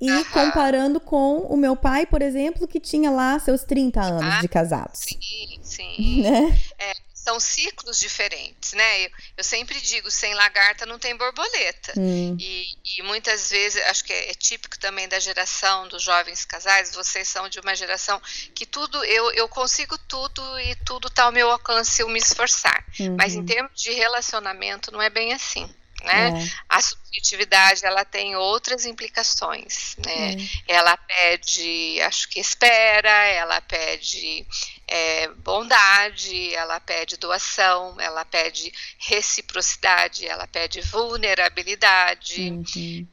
[0.00, 4.40] e comparando com o meu pai, por exemplo, que tinha lá seus 30 anos ah,
[4.40, 5.00] de casados.
[5.00, 6.22] Sim, sim.
[6.22, 6.58] Né?
[6.78, 6.92] É,
[7.30, 9.02] são ciclos diferentes, né?
[9.02, 11.92] Eu, eu, sempre digo, sem lagarta não tem borboleta.
[11.96, 12.36] Hum.
[12.40, 16.92] E, e, muitas vezes, acho que é, é, típico também da geração dos jovens casais,
[16.92, 18.20] vocês são de uma geração
[18.52, 22.84] que tudo, eu, eu consigo tudo e tudo está ao meu alcance eu me esforçar.
[22.98, 23.14] Uhum.
[23.16, 25.72] Mas em termos de relacionamento não é bem assim
[26.04, 26.28] né?
[26.28, 26.50] É.
[26.68, 30.36] A subjetividade ela tem outras implicações, né?
[30.66, 30.74] É.
[30.76, 34.46] Ela pede, acho que espera, ela pede
[34.90, 42.50] é, bondade, ela pede doação, ela pede reciprocidade, ela pede vulnerabilidade.
[42.50, 43.06] Uhum.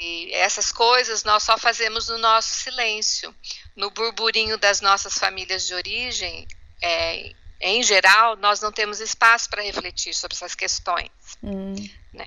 [0.00, 3.34] E essas coisas nós só fazemos no nosso silêncio,
[3.76, 6.48] no burburinho das nossas famílias de origem.
[6.80, 11.10] É, em geral, nós não temos espaço para refletir sobre essas questões.
[11.42, 11.74] Hum.
[12.14, 12.26] Né?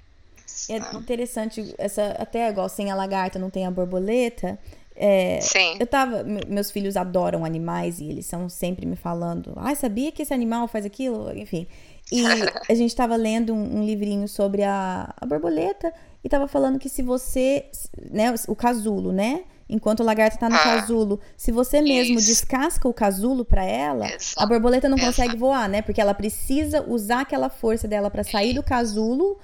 [0.69, 4.59] É interessante, essa, até igual sem a lagarta não tem a borboleta.
[4.95, 5.77] É, Sim.
[5.79, 6.23] Eu tava.
[6.23, 9.53] Meus filhos adoram animais e eles são sempre me falando.
[9.57, 11.35] Ai, ah, sabia que esse animal faz aquilo?
[11.35, 11.67] Enfim.
[12.11, 12.23] E
[12.69, 16.89] a gente tava lendo um, um livrinho sobre a, a borboleta e tava falando que
[16.89, 17.65] se você.
[18.11, 19.43] Né, o casulo, né?
[19.71, 21.19] enquanto a lagarta está no ah, casulo.
[21.37, 22.27] Se você mesmo isso.
[22.27, 24.43] descasca o casulo para ela, Exato.
[24.43, 25.15] a borboleta não Exato.
[25.15, 25.81] consegue voar, né?
[25.81, 29.39] Porque ela precisa usar aquela força dela para sair do casulo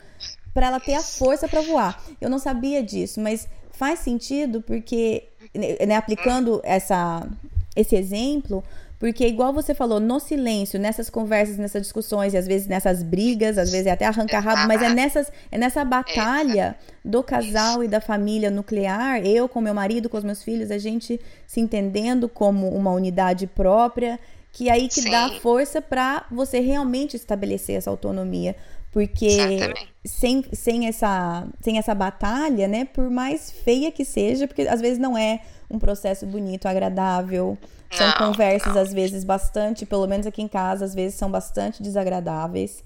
[0.53, 2.03] para ela ter a força para voar.
[2.19, 7.27] Eu não sabia disso, mas faz sentido porque né, aplicando essa
[7.75, 8.63] esse exemplo,
[8.99, 13.57] porque, igual você falou, no silêncio, nessas conversas, nessas discussões, e às vezes nessas brigas,
[13.57, 17.87] às vezes é até arrancar rabo, mas é, nessas, é nessa batalha do casal e
[17.87, 22.27] da família nuclear, eu com meu marido, com os meus filhos, a gente se entendendo
[22.27, 24.19] como uma unidade própria,
[24.51, 25.11] que aí que Sim.
[25.11, 28.55] dá força para você realmente estabelecer essa autonomia.
[28.91, 29.59] Porque
[30.05, 34.97] sem, sem, essa, sem essa batalha, né, por mais feia que seja, porque às vezes
[34.97, 37.57] não é um processo bonito, agradável,
[37.91, 38.81] são não, conversas, não.
[38.81, 42.83] às vezes, bastante, pelo menos aqui em casa, às vezes são bastante desagradáveis.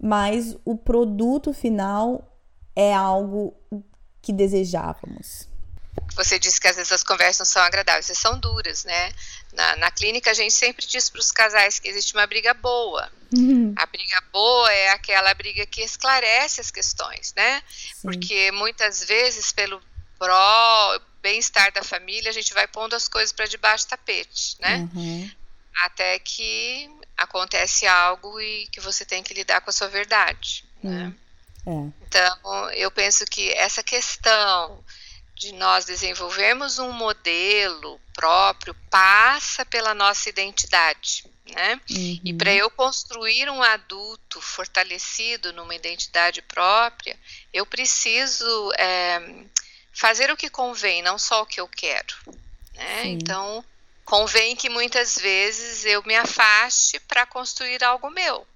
[0.00, 2.36] Mas o produto final
[2.74, 3.54] é algo
[4.20, 5.48] que desejávamos.
[6.16, 9.12] Você disse que às vezes as conversas não são agradáveis, são duras, né?
[9.54, 13.10] Na, na clínica a gente sempre diz para os casais que existe uma briga boa.
[13.36, 13.72] Uhum.
[13.76, 17.62] A briga boa é aquela briga que esclarece as questões, né?
[17.68, 18.02] Sim.
[18.02, 19.80] Porque muitas vezes pelo
[20.18, 24.88] pró, bem-estar da família, a gente vai pondo as coisas para debaixo do tapete, né?
[24.94, 25.30] Uhum.
[25.82, 30.90] Até que acontece algo e que você tem que lidar com a sua verdade, uhum.
[30.90, 31.14] né?
[31.66, 32.04] É.
[32.06, 34.84] Então, eu penso que essa questão
[35.34, 41.80] de nós desenvolvermos um modelo próprio passa pela nossa identidade, né?
[41.90, 42.20] Uhum.
[42.24, 47.18] E para eu construir um adulto fortalecido numa identidade própria,
[47.52, 49.44] eu preciso é,
[49.92, 52.14] fazer o que convém, não só o que eu quero.
[52.74, 53.06] Né?
[53.06, 53.64] Então,
[54.04, 58.46] convém que muitas vezes eu me afaste para construir algo meu.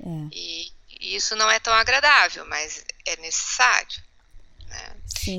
[0.00, 0.04] É.
[0.32, 4.02] E, e, isso não é tão agradável, mas é necessário.
[4.72, 4.96] Né?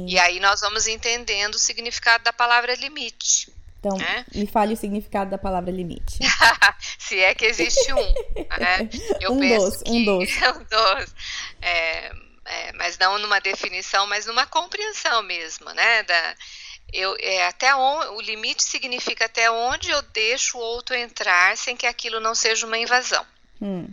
[0.07, 3.51] E aí nós vamos entendendo o significado da palavra limite.
[3.79, 4.25] Então, né?
[4.33, 6.17] me fale o significado da palavra limite.
[6.97, 8.13] Se é que existe um.
[8.57, 8.89] Né?
[9.19, 10.29] Eu um penso que, um dos.
[10.41, 11.15] um dos.
[11.61, 12.11] É,
[12.45, 16.03] é, mas não numa definição, mas numa compreensão mesmo, né?
[16.03, 16.35] Da,
[16.93, 21.75] eu, é, até onde, o limite significa até onde eu deixo o outro entrar sem
[21.75, 23.25] que aquilo não seja uma invasão.
[23.61, 23.89] Hum.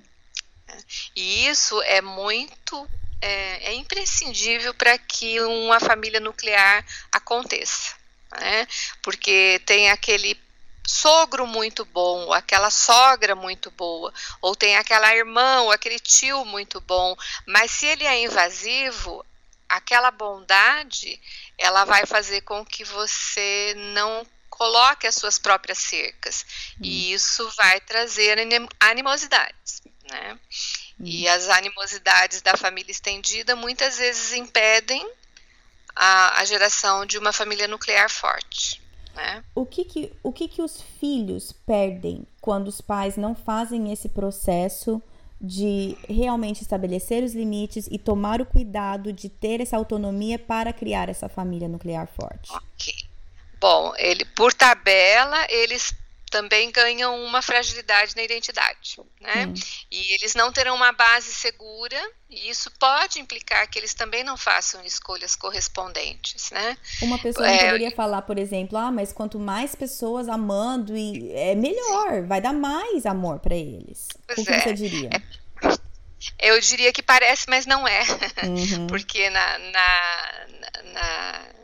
[1.16, 2.88] E isso é muito
[3.20, 7.94] é, é imprescindível para que uma família nuclear aconteça,
[8.38, 8.66] né?
[9.02, 10.38] Porque tem aquele
[10.86, 16.44] sogro muito bom, ou aquela sogra muito boa, ou tem aquela irmã ou aquele tio
[16.44, 19.24] muito bom, mas se ele é invasivo,
[19.68, 21.20] aquela bondade,
[21.56, 26.44] ela vai fazer com que você não coloque as suas próprias cercas,
[26.76, 26.80] hum.
[26.82, 28.36] e isso vai trazer
[28.80, 29.80] animosidades,
[30.10, 30.38] né?
[31.00, 31.04] Hum.
[31.04, 35.10] E as animosidades da família estendida muitas vezes impedem
[35.96, 38.82] a, a geração de uma família nuclear forte.
[39.14, 39.42] Né?
[39.54, 44.08] O, que, que, o que, que os filhos perdem quando os pais não fazem esse
[44.08, 45.02] processo
[45.40, 51.08] de realmente estabelecer os limites e tomar o cuidado de ter essa autonomia para criar
[51.08, 52.52] essa família nuclear forte?
[52.52, 52.94] Ok.
[53.58, 55.94] Bom, ele por tabela eles
[56.30, 59.46] também ganham uma fragilidade na identidade, né?
[59.46, 59.54] Hum.
[59.90, 64.36] E eles não terão uma base segura, e isso pode implicar que eles também não
[64.36, 66.78] façam escolhas correspondentes, né?
[67.02, 71.54] Uma pessoa é, poderia falar, por exemplo, ah, mas quanto mais pessoas amando, e é
[71.56, 74.06] melhor, vai dar mais amor para eles.
[74.38, 75.10] o que é, você diria?
[76.38, 78.02] É, eu diria que parece, mas não é,
[78.44, 78.86] uhum.
[78.88, 80.46] porque na, na,
[80.84, 81.59] na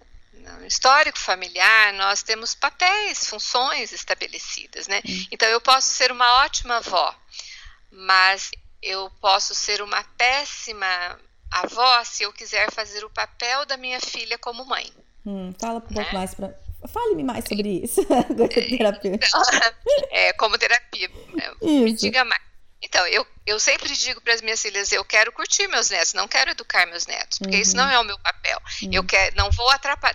[0.46, 5.00] no histórico familiar, nós temos papéis, funções estabelecidas, né?
[5.06, 5.26] Hum.
[5.30, 7.14] Então, eu posso ser uma ótima avó,
[7.90, 8.50] mas
[8.82, 11.18] eu posso ser uma péssima
[11.50, 14.92] avó se eu quiser fazer o papel da minha filha como mãe.
[15.24, 16.02] Hum, fala um né?
[16.02, 16.54] pouco mais para.
[16.88, 18.00] Fale-me mais sobre isso.
[18.78, 19.14] terapia.
[19.14, 19.42] Então,
[20.10, 21.10] é, como terapia.
[21.60, 21.82] Isso.
[21.82, 22.42] Me diga mais.
[22.82, 26.28] Então, eu, eu sempre digo para as minhas filhas, eu quero curtir meus netos, não
[26.28, 27.62] quero educar meus netos, porque uhum.
[27.62, 28.60] isso não é o meu papel.
[28.82, 28.90] Uhum.
[28.92, 29.66] Eu quero, não vou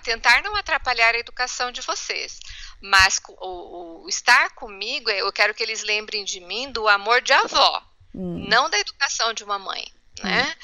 [0.04, 2.40] tentar não atrapalhar a educação de vocês,
[2.80, 7.34] mas o, o, estar comigo, eu quero que eles lembrem de mim do amor de
[7.34, 8.46] avó, uhum.
[8.48, 9.84] não da educação de uma mãe,
[10.24, 10.56] né?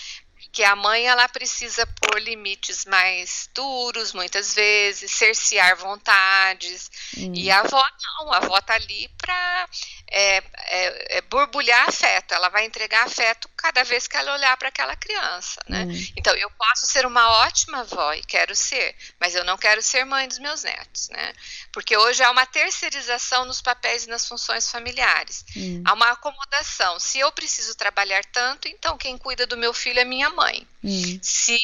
[0.58, 6.90] Que a mãe ela precisa pôr limites mais duros, muitas vezes, cercear vontades.
[7.16, 7.32] Hum.
[7.36, 9.70] E a avó não, a avó tá ali para
[10.10, 12.34] é, é, é, borbulhar afeto.
[12.34, 15.84] Ela vai entregar afeto cada vez que ela olhar para aquela criança, né?
[15.84, 16.08] Hum.
[16.18, 20.06] Então eu posso ser uma ótima avó e quero ser, mas eu não quero ser
[20.06, 21.34] mãe dos meus netos, né?
[21.72, 25.46] Porque hoje há uma terceirização nos papéis e nas funções familiares.
[25.56, 25.84] Hum.
[25.86, 27.00] Há uma acomodação.
[27.00, 30.47] Se eu preciso trabalhar tanto, então quem cuida do meu filho é minha mãe.
[30.84, 31.20] Hum.
[31.22, 31.60] Se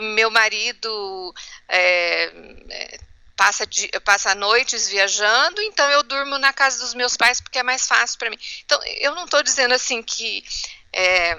[0.00, 1.34] meu marido
[1.68, 2.32] é,
[2.70, 2.98] é,
[3.36, 7.62] passa, de, passa noites viajando, então eu durmo na casa dos meus pais porque é
[7.62, 8.38] mais fácil para mim.
[8.64, 10.44] Então, eu não estou dizendo assim que
[10.92, 11.38] é,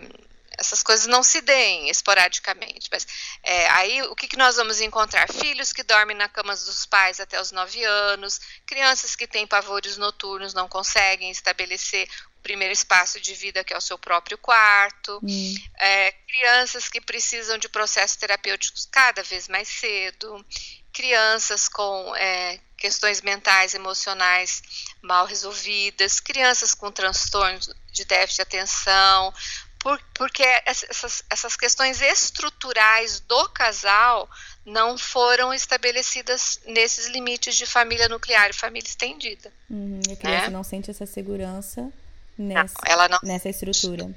[0.58, 3.06] essas coisas não se deem esporadicamente, mas
[3.44, 5.32] é, aí o que, que nós vamos encontrar?
[5.32, 9.98] Filhos que dormem na cama dos pais até os 9 anos, crianças que têm pavores
[9.98, 12.10] noturnos, não conseguem estabelecer
[12.48, 15.56] primeiro espaço de vida que é o seu próprio quarto, hum.
[15.78, 20.46] é, crianças que precisam de processos terapêuticos cada vez mais cedo,
[20.94, 24.62] crianças com é, questões mentais, emocionais
[25.02, 29.34] mal resolvidas, crianças com transtornos de déficit de atenção,
[29.78, 34.30] por, porque essas, essas questões estruturais do casal
[34.66, 39.52] não foram estabelecidas nesses limites de família nuclear e família estendida.
[39.70, 40.50] Uhum, e a criança né?
[40.50, 41.92] não sente essa segurança
[42.38, 44.10] nessa, não, ela não, nessa estrutura.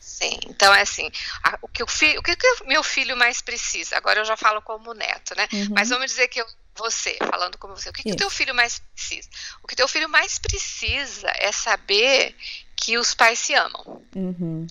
[0.00, 1.10] Sim, então é assim,
[1.42, 4.36] a, o, que o, fi, o que o meu filho mais precisa, agora eu já
[4.36, 5.46] falo como neto, né?
[5.52, 5.68] Uhum.
[5.70, 8.54] Mas vamos dizer que eu, você, falando como você, o que, que o teu filho
[8.54, 9.28] mais precisa?
[9.62, 12.34] O que o teu filho mais precisa é saber
[12.76, 14.02] que os pais se amam.
[14.14, 14.66] Uhum.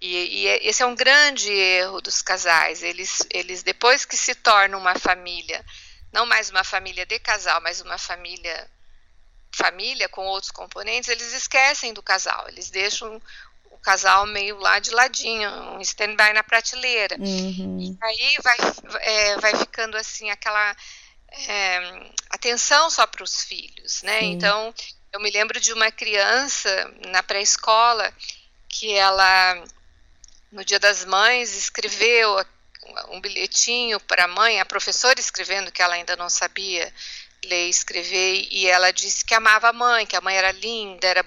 [0.00, 2.82] E, e, esse é um grande erro dos casais.
[2.82, 5.64] Eles, eles, depois que se tornam uma família,
[6.12, 8.70] não mais uma família de casal, mas uma família
[9.60, 12.48] família com outros componentes, eles esquecem do casal.
[12.48, 13.20] Eles deixam
[13.70, 17.16] o casal meio lá de ladinho, um stand-by na prateleira.
[17.18, 17.78] Uhum.
[17.80, 18.56] E aí vai,
[19.00, 20.76] é, vai ficando assim aquela
[21.32, 24.20] é, atenção só para os filhos, né?
[24.20, 24.32] Sim.
[24.32, 24.74] Então,
[25.12, 26.70] eu me lembro de uma criança
[27.06, 28.12] na pré-escola
[28.68, 29.64] que ela,
[30.50, 32.44] no Dia das Mães, escreveu
[33.10, 36.92] um bilhetinho para a mãe, a professora escrevendo que ela ainda não sabia
[37.44, 41.06] ler e escrever, e ela disse que amava a mãe, que a mãe era linda,
[41.06, 41.24] era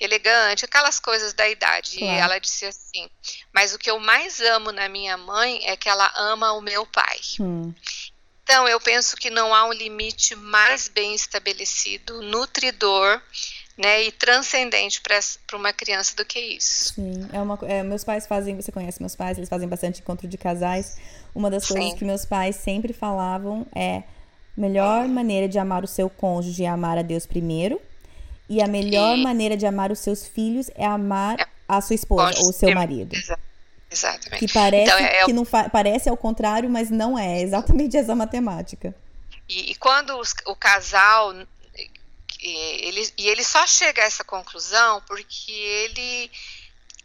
[0.00, 1.98] elegante, aquelas coisas da idade.
[1.98, 2.14] Claro.
[2.14, 3.08] E ela disse assim:
[3.52, 6.86] Mas o que eu mais amo na minha mãe é que ela ama o meu
[6.86, 7.18] pai.
[7.38, 7.74] Hum.
[8.42, 13.22] Então, eu penso que não há um limite mais bem estabelecido, nutridor
[13.80, 16.94] né, e transcendente para uma criança do que isso.
[16.94, 20.28] Sim, é uma, é, meus pais fazem, você conhece meus pais, eles fazem bastante encontro
[20.28, 20.98] de casais.
[21.34, 21.74] Uma das Sim.
[21.74, 24.02] coisas que meus pais sempre falavam é
[24.60, 27.80] melhor maneira de amar o seu cônjuge é amar a Deus primeiro
[28.48, 29.22] e a melhor e...
[29.22, 31.46] maneira de amar os seus filhos é amar é.
[31.68, 33.14] a sua esposa ou o seu marido.
[33.90, 34.46] Exatamente.
[34.46, 37.96] Que parece então, é, é que não parece ao contrário, mas não é, é exatamente
[37.96, 38.94] essa matemática.
[39.48, 41.34] E, e quando os, o casal
[42.42, 46.30] ele, e ele só chega a essa conclusão porque ele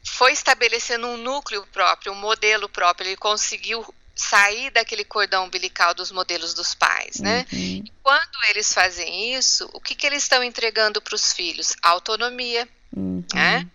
[0.04, 3.86] foi estabelecendo um núcleo próprio, um modelo próprio, ele conseguiu
[4.16, 7.46] sair daquele cordão umbilical dos modelos dos pais, né?
[7.52, 7.60] Uhum.
[7.60, 11.76] E quando eles fazem isso, o que, que eles estão entregando para os filhos?
[11.82, 13.24] Autonomia, uhum.
[13.34, 13.68] né?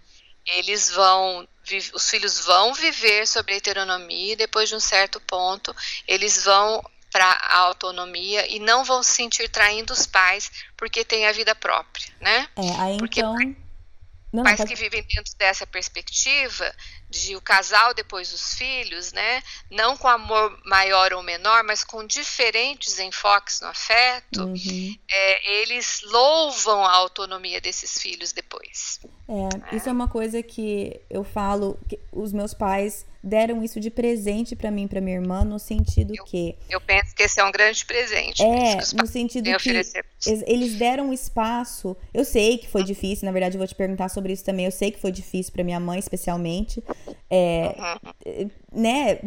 [0.46, 1.46] Eles vão,
[1.92, 5.76] os filhos vão viver sobre a heteronomia e depois de um certo ponto,
[6.08, 11.26] eles vão para a autonomia e não vão se sentir traindo os pais porque têm
[11.26, 12.48] a vida própria, né?
[12.56, 13.34] É, aí porque então...
[14.32, 14.68] Não, pais pode...
[14.68, 16.72] que vivem dentro dessa perspectiva
[17.08, 19.42] de o casal depois os filhos, né?
[19.68, 24.96] Não com amor maior ou menor, mas com diferentes enfoques no afeto, uhum.
[25.10, 29.00] é, eles louvam a autonomia desses filhos depois.
[29.28, 29.76] É, é.
[29.76, 34.56] isso é uma coisa que eu falo, que os meus pais deram isso de presente
[34.56, 37.52] para mim, para minha irmã, no sentido eu, que eu penso que esse é um
[37.52, 38.42] grande presente.
[38.42, 39.70] É, no sentido que
[40.46, 41.96] eles deram espaço.
[42.12, 44.64] Eu sei que foi difícil, na verdade eu vou te perguntar sobre isso também.
[44.64, 46.82] Eu sei que foi difícil para minha mãe, especialmente,
[47.28, 47.74] é,
[48.26, 48.50] uhum.
[48.72, 49.18] Né,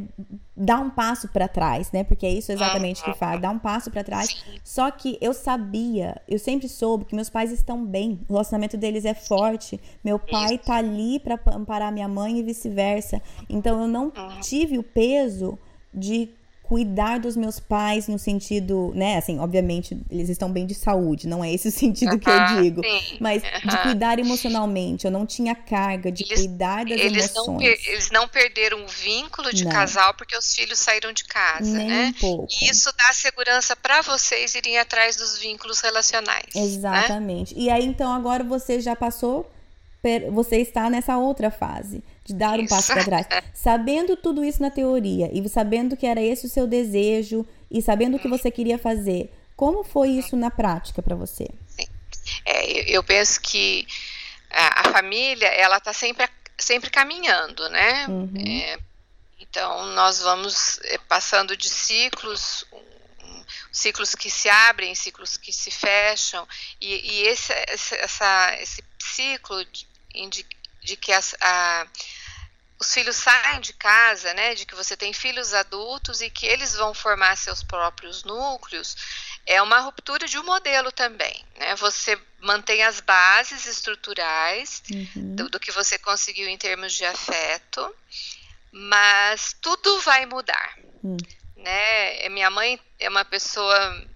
[0.55, 2.03] dar um passo para trás, né?
[2.03, 4.29] Porque é isso exatamente que faz, dar um passo para trás.
[4.29, 4.59] Sim.
[4.63, 9.05] Só que eu sabia, eu sempre soube que meus pais estão bem, o relacionamento deles
[9.05, 9.79] é forte.
[10.03, 10.65] Meu pai isso.
[10.65, 13.21] tá ali para amparar minha mãe e vice-versa.
[13.49, 15.57] Então eu não tive o peso
[15.93, 16.29] de
[16.63, 21.43] cuidar dos meus pais no sentido, né, assim, obviamente eles estão bem de saúde, não
[21.43, 23.17] é esse o sentido que eu digo, sim.
[23.19, 27.61] mas de cuidar emocionalmente, eu não tinha carga de eles, cuidar das eles emoções.
[27.61, 29.71] Não, eles não perderam o vínculo de não.
[29.71, 32.13] casal porque os filhos saíram de casa, Nem né?
[32.15, 32.47] Um pouco.
[32.61, 36.55] E isso dá segurança para vocês irem atrás dos vínculos relacionais.
[36.55, 36.61] Né?
[36.61, 37.53] Exatamente.
[37.53, 37.61] Né?
[37.61, 39.51] E aí então agora você já passou
[40.33, 43.27] você está nessa outra fase de dar um passo para trás.
[43.53, 48.17] Sabendo tudo isso na teoria e sabendo que era esse o seu desejo e sabendo
[48.17, 51.47] o que você queria fazer, como foi isso na prática para você?
[51.67, 51.87] Sim.
[52.45, 53.85] É, eu penso que
[54.49, 58.07] a, a família ela está sempre sempre caminhando, né?
[58.07, 58.31] Uhum.
[58.47, 58.77] É,
[59.39, 62.65] então nós vamos é, passando de ciclos,
[63.71, 66.47] ciclos que se abrem, ciclos que se fecham,
[66.79, 69.87] e, e esse, esse, essa, esse ciclo de,
[70.29, 70.45] de
[70.97, 71.87] que as, a,
[72.79, 76.75] os filhos saem de casa, né, de que você tem filhos adultos e que eles
[76.75, 78.95] vão formar seus próprios núcleos,
[79.45, 81.75] é uma ruptura de um modelo também, né?
[81.75, 85.35] Você mantém as bases estruturais uhum.
[85.35, 87.95] do, do, que você conseguiu em termos de afeto,
[88.71, 91.17] mas tudo vai mudar, uhum.
[91.57, 92.29] né?
[92.29, 94.07] Minha mãe é uma pessoa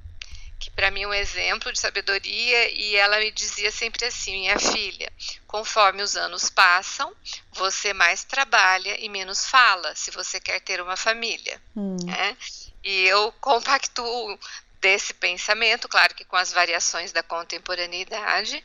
[0.67, 4.59] que para mim é um exemplo de sabedoria e ela me dizia sempre assim, minha
[4.59, 5.11] filha,
[5.47, 7.15] conforme os anos passam,
[7.53, 11.95] você mais trabalha e menos fala, se você quer ter uma família, hum.
[12.03, 12.37] né?
[12.83, 14.37] E eu compactuo
[14.81, 18.61] desse pensamento, claro que com as variações da contemporaneidade,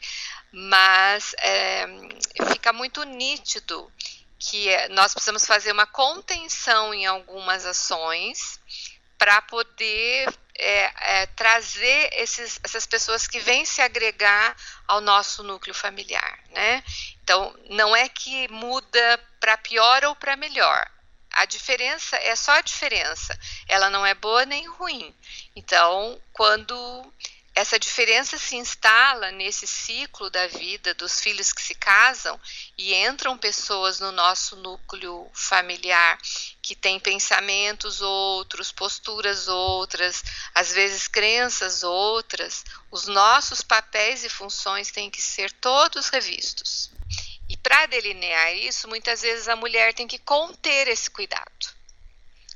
[0.51, 1.87] mas é,
[2.53, 3.91] fica muito nítido
[4.41, 8.61] que nós precisamos fazer uma contenção em algumas ações
[9.17, 10.29] para poder
[10.63, 10.93] é,
[11.23, 14.57] é, trazer esses, essas pessoas que vêm se agregar
[14.87, 16.85] ao nosso núcleo familiar, né?
[17.23, 20.89] Então, não é que muda para pior ou para melhor.
[21.33, 23.37] A diferença é só a diferença.
[23.67, 25.15] Ela não é boa nem ruim.
[25.57, 27.13] Então, quando
[27.55, 32.41] essa diferença se instala nesse ciclo da vida dos filhos que se casam
[32.79, 36.19] e entram pessoas no nosso núcleo familiar
[36.63, 40.23] que têm pensamentos outros, posturas outras,
[40.55, 46.91] às vezes crenças outras, os nossos papéis e funções têm que ser todos revistos.
[47.51, 51.69] E para delinear isso, muitas vezes a mulher tem que conter esse cuidado.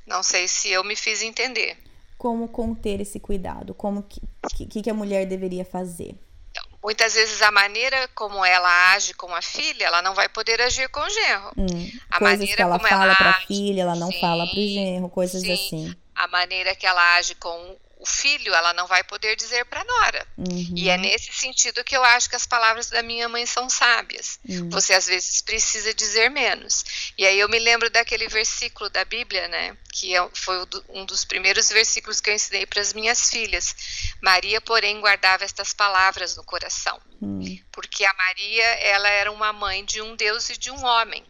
[0.07, 1.77] Não sei se eu me fiz entender
[2.17, 3.73] como conter esse cuidado?
[3.73, 4.19] Como que,
[4.55, 6.15] que, que a mulher deveria fazer?
[6.51, 10.61] Então, muitas vezes a maneira como ela age com a filha, ela não vai poder
[10.61, 11.51] agir com o genro.
[11.57, 14.59] Hum, a maneira que ela como fala para a filha, ela não sim, fala para
[14.59, 15.53] o genro, coisas sim.
[15.53, 15.95] assim.
[16.15, 19.83] A maneira que ela age com o filho, ela não vai poder dizer para a
[19.83, 20.27] nora.
[20.37, 20.73] Uhum.
[20.75, 24.39] E é nesse sentido que eu acho que as palavras da minha mãe são sábias.
[24.47, 24.69] Uhum.
[24.69, 27.11] Você às vezes precisa dizer menos.
[27.17, 29.75] E aí eu me lembro daquele versículo da Bíblia, né?
[29.91, 33.75] Que é foi um dos primeiros versículos que eu ensinei para as minhas filhas.
[34.21, 37.01] Maria, porém, guardava estas palavras no coração.
[37.19, 37.59] Uhum.
[37.71, 41.25] Porque a Maria, ela era uma mãe de um Deus e de um homem.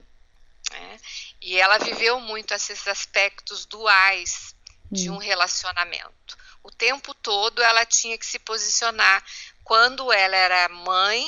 [0.72, 1.00] Né?
[1.42, 4.54] E ela viveu muito esses aspectos duais
[4.92, 6.38] de um relacionamento
[6.68, 9.24] o tempo todo ela tinha que se posicionar
[9.64, 11.26] quando ela era mãe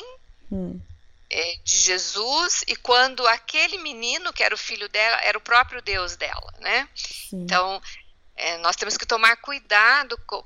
[0.51, 0.79] hum.
[1.29, 5.81] é, de Jesus e quando aquele menino que era o filho dela era o próprio
[5.81, 6.89] Deus dela, né?
[6.93, 7.43] Sim.
[7.43, 7.81] Então
[8.35, 10.43] é, nós temos que tomar cuidado com,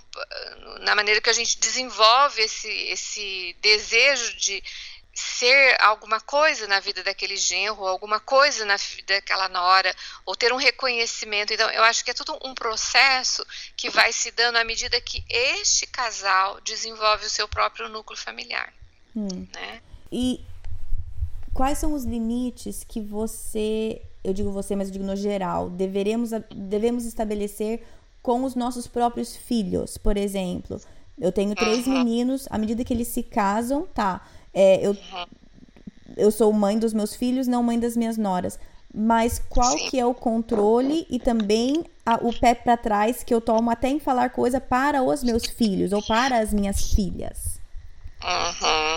[0.81, 4.63] na maneira que a gente desenvolve esse, esse desejo de
[5.13, 9.93] ser alguma coisa na vida daquele genro, alguma coisa na vida daquela nora,
[10.25, 11.53] ou ter um reconhecimento.
[11.53, 13.45] Então, eu acho que é tudo um processo
[13.77, 18.73] que vai se dando à medida que este casal desenvolve o seu próprio núcleo familiar.
[19.15, 19.47] Hum.
[19.53, 19.81] Né?
[20.11, 20.43] E
[21.53, 26.31] quais são os limites que você, eu digo você, mas eu digo no geral, deveremos,
[26.51, 27.85] devemos estabelecer
[28.23, 30.81] com os nossos próprios filhos, por exemplo?
[31.19, 31.93] Eu tenho três uhum.
[31.93, 34.95] meninos, à medida que eles se casam, tá é, eu,
[36.15, 38.59] eu sou mãe dos meus filhos, não mãe das minhas noras.
[38.93, 39.89] Mas qual Sim.
[39.89, 43.89] que é o controle e também a, o pé para trás que eu tomo até
[43.89, 47.59] em falar coisa para os meus filhos ou para as minhas filhas?
[48.23, 48.95] Uhum.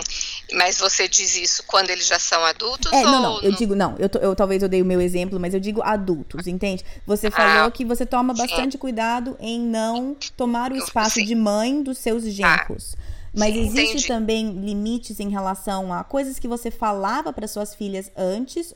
[0.53, 2.91] Mas você diz isso quando eles já são adultos?
[2.93, 3.41] É, não, não.
[3.41, 3.95] Eu digo, não.
[3.97, 6.85] Eu, eu, talvez eu dei o meu exemplo, mas eu digo adultos, entende?
[7.05, 8.77] Você falou ah, que você toma bastante sim.
[8.77, 11.25] cuidado em não tomar o espaço sim.
[11.25, 12.29] de mãe dos seus ah.
[12.29, 12.95] genros.
[12.97, 13.16] Ah.
[13.37, 14.07] Mas Sim, existe entendi.
[14.07, 18.73] também limites em relação a coisas que você falava para suas filhas antes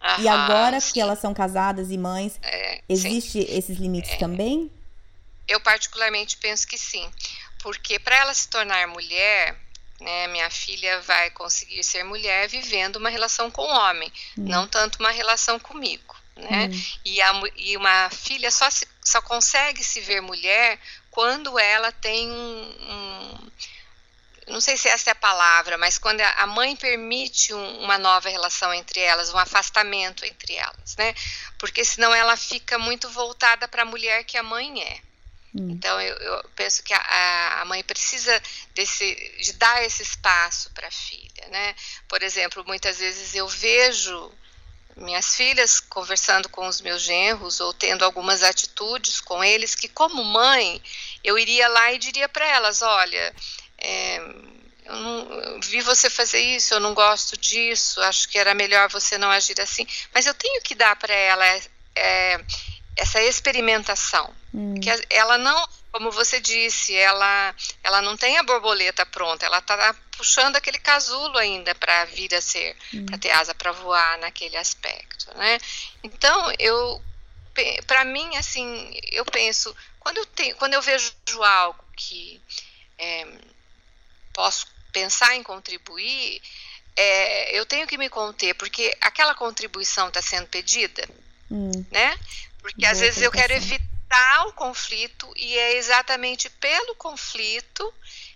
[0.00, 0.94] Aham, e agora sim.
[0.94, 4.16] que elas são casadas e mães, é, existe esses limites é.
[4.16, 4.70] também?
[5.46, 7.06] Eu particularmente penso que sim,
[7.62, 9.54] porque para ela se tornar mulher,
[10.00, 14.44] né, minha filha vai conseguir ser mulher vivendo uma relação com o homem, hum.
[14.44, 16.16] não tanto uma relação comigo.
[16.34, 16.70] Né?
[16.72, 16.82] Hum.
[17.04, 20.78] E, a, e uma filha só, se, só consegue se ver mulher
[21.10, 23.50] quando ela tem um, um
[24.48, 28.28] não sei se essa é a palavra, mas quando a mãe permite um, uma nova
[28.28, 31.14] relação entre elas, um afastamento entre elas, né?
[31.58, 35.00] Porque senão ela fica muito voltada para a mulher que a mãe é.
[35.54, 35.70] Hum.
[35.70, 38.42] Então eu, eu, penso que a, a, mãe precisa
[38.74, 41.74] desse, de dar esse espaço para a filha, né?
[42.06, 44.32] Por exemplo, muitas vezes eu vejo
[44.96, 50.24] minhas filhas conversando com os meus genros ou tendo algumas atitudes com eles que como
[50.24, 50.82] mãe
[51.22, 53.34] eu iria lá e diria para elas, olha,
[53.78, 54.16] é,
[54.84, 58.88] eu, não, eu vi você fazer isso, eu não gosto disso, acho que era melhor
[58.88, 59.86] você não agir assim.
[60.14, 61.44] Mas eu tenho que dar para ela
[61.94, 62.40] é,
[62.96, 64.34] essa experimentação.
[64.52, 64.74] Hum.
[64.80, 67.54] Que ela não, como você disse, ela,
[67.84, 72.40] ela não tem a borboleta pronta, ela está puxando aquele casulo ainda para vir a
[72.40, 73.06] ser, hum.
[73.06, 75.58] para ter asa para voar naquele aspecto, né?
[76.02, 77.02] Então, eu,
[77.86, 81.12] para mim, assim, eu penso, quando eu, tenho, quando eu vejo
[81.42, 82.40] algo que
[82.98, 83.26] é,
[84.38, 86.40] posso pensar em contribuir,
[86.94, 91.08] é, eu tenho que me conter, porque aquela contribuição está sendo pedida,
[91.50, 91.84] hum.
[91.90, 92.16] né?
[92.62, 97.92] Porque Boa às vezes eu quero evitar o conflito e é exatamente pelo conflito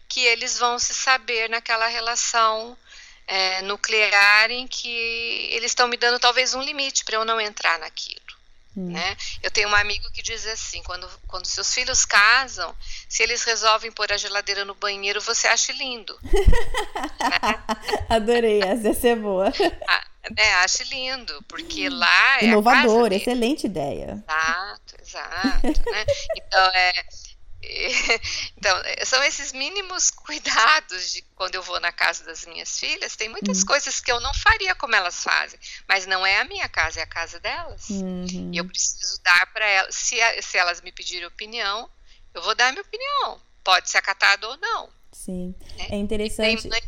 [0.09, 2.77] que eles vão se saber naquela relação
[3.25, 7.79] é, nuclear em que eles estão me dando talvez um limite para eu não entrar
[7.79, 8.41] naquilo.
[8.77, 8.93] Hum.
[8.93, 9.16] Né?
[9.43, 12.75] Eu tenho um amigo que diz assim: quando, quando seus filhos casam,
[13.09, 16.18] se eles resolvem pôr a geladeira no banheiro, você acha lindo.
[16.23, 17.64] né?
[18.09, 19.53] Adorei, essa ia ser boa.
[19.87, 20.05] Ah,
[20.37, 22.45] é, acho lindo, porque lá é.
[22.47, 24.25] Inovador, excelente ideia.
[24.27, 25.91] Exato, exato.
[25.91, 26.05] né?
[26.37, 26.93] Então, é,
[28.57, 33.17] então, é, são esses mínimos cuidados de quando eu vou na casa das minhas filhas.
[33.17, 33.67] Tem muitas uhum.
[33.67, 35.59] coisas que eu não faria como elas fazem,
[35.89, 37.89] mas não é a minha casa, é a casa delas.
[37.89, 38.51] Uhum.
[38.53, 39.95] E eu preciso dar para elas.
[39.95, 41.89] Se, se elas me pedirem opinião,
[42.35, 43.41] eu vou dar a minha opinião.
[43.63, 44.89] Pode ser acatado ou não.
[45.13, 45.55] Sim.
[45.77, 45.87] Né?
[45.91, 46.69] É interessante.
[46.69, 46.83] Tem,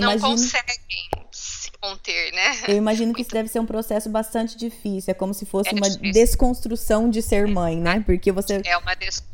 [0.00, 0.20] não imagino...
[0.20, 2.62] conseguem se conter, né?
[2.68, 5.10] Eu imagino que isso deve ser um processo bastante difícil.
[5.10, 6.12] É como se fosse é uma difícil.
[6.12, 8.02] desconstrução de ser mãe, né?
[8.04, 8.60] Porque você.
[8.64, 9.30] É uma desconstrução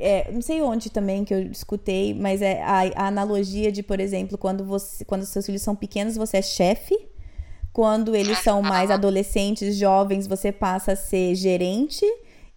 [0.00, 4.00] é, não sei onde também que eu escutei, mas é a, a, analogia de, por
[4.00, 6.96] exemplo, quando você, quando seus filhos são pequenos, você é chefe.
[7.72, 12.06] Quando eles são mais adolescentes, jovens, você passa a ser gerente.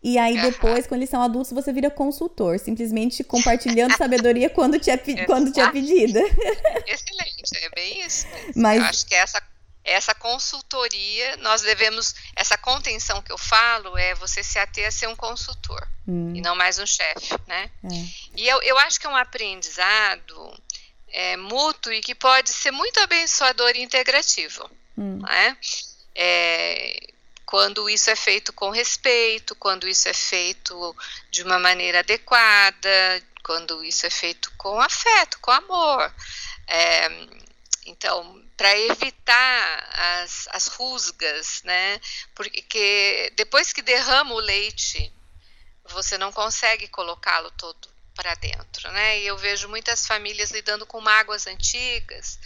[0.02, 4.90] E aí depois, quando eles são adultos, você vira consultor, simplesmente compartilhando sabedoria quando te
[4.90, 6.22] é, quando te é pedida.
[6.88, 8.26] Excelente, é bem isso.
[8.56, 9.42] Mas, eu acho que essa
[9.84, 15.08] essa consultoria, nós devemos, essa contenção que eu falo é você se ater a ser
[15.08, 16.34] um consultor hum.
[16.36, 17.72] e não mais um chefe, né?
[17.84, 18.06] É.
[18.36, 20.54] E eu, eu acho que é um aprendizado
[21.08, 25.20] é, mútuo e que pode ser muito abençoador e integrativo, hum.
[25.20, 25.58] né?
[26.14, 27.14] É,
[27.50, 30.96] quando isso é feito com respeito, quando isso é feito
[31.32, 36.14] de uma maneira adequada, quando isso é feito com afeto, com amor.
[36.68, 37.10] É,
[37.88, 39.90] então, para evitar
[40.22, 42.00] as, as rusgas, né?
[42.36, 45.12] Porque depois que derrama o leite,
[45.86, 49.22] você não consegue colocá-lo todo para dentro, né?
[49.22, 52.38] E eu vejo muitas famílias lidando com mágoas antigas,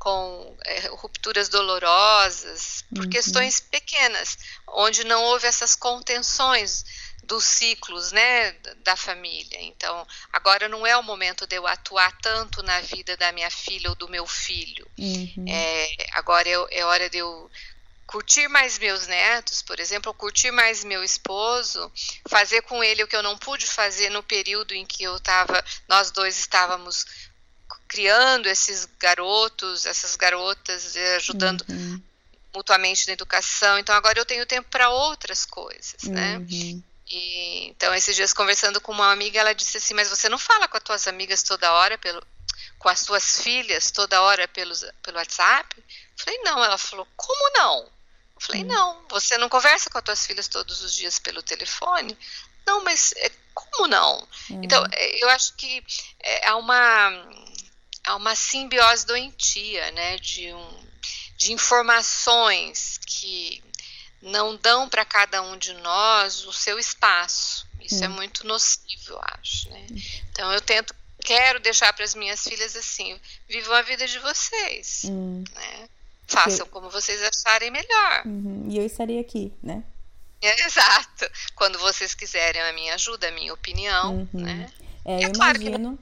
[0.00, 3.10] com é, rupturas dolorosas, por uhum.
[3.10, 6.86] questões pequenas, onde não houve essas contenções
[7.22, 9.60] dos ciclos, né, da família.
[9.60, 13.90] Então, agora não é o momento de eu atuar tanto na vida da minha filha
[13.90, 14.90] ou do meu filho.
[14.98, 15.44] Uhum.
[15.46, 17.50] É, agora é, é hora de eu
[18.06, 21.92] curtir mais meus netos, por exemplo, curtir mais meu esposo,
[22.28, 25.64] fazer com ele o que eu não pude fazer no período em que eu estava,
[25.86, 27.06] nós dois estávamos
[27.90, 32.00] criando esses garotos, essas garotas, eh, ajudando uhum.
[32.54, 33.80] mutuamente na educação.
[33.80, 36.38] Então agora eu tenho tempo para outras coisas, né?
[36.38, 36.82] Uhum.
[37.10, 40.68] E, então, esses dias conversando com uma amiga, ela disse assim: Mas você não fala
[40.68, 42.24] com as tuas amigas toda hora, pelo,
[42.78, 44.72] com as tuas filhas toda hora pelo,
[45.02, 45.76] pelo WhatsApp?
[45.76, 45.84] Eu
[46.24, 46.62] falei: Não.
[46.62, 47.78] Ela falou: Como não?
[47.80, 48.68] Eu falei: hum.
[48.68, 49.04] Não.
[49.08, 52.16] Você não conversa com as tuas filhas todos os dias pelo telefone?
[52.64, 54.28] Não, mas é, como não?
[54.48, 54.60] Hum.
[54.62, 55.84] Então, é, eu acho que
[56.20, 57.10] é, há uma,
[58.10, 60.16] há uma simbiose doentia, né?
[60.18, 60.78] De, um,
[61.36, 63.62] de informações que
[64.20, 67.66] não dão para cada um de nós o seu espaço.
[67.80, 68.04] Isso hum.
[68.04, 69.70] é muito nocivo, eu acho.
[69.70, 69.86] Né?
[69.90, 69.96] Hum.
[70.30, 75.02] Então eu tento, quero deixar para as minhas filhas assim: vivam a vida de vocês.
[75.04, 75.44] Hum.
[75.54, 75.88] Né?
[76.26, 78.22] Façam como vocês acharem melhor.
[78.24, 78.66] Uhum.
[78.68, 79.82] E eu estarei aqui, né?
[80.40, 81.28] É, exato.
[81.56, 84.40] Quando vocês quiserem a minha ajuda, a minha opinião, uhum.
[84.40, 84.70] né?
[85.04, 85.72] É, é claro imagino...
[85.72, 85.98] que não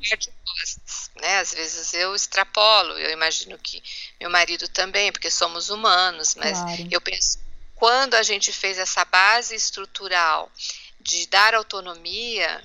[0.58, 1.38] costas, né?
[1.38, 3.82] Às vezes eu extrapolo, eu imagino que
[4.20, 6.88] meu marido também, porque somos humanos, mas claro.
[6.90, 7.38] eu penso
[7.78, 10.50] quando a gente fez essa base estrutural
[11.00, 12.62] de dar autonomia,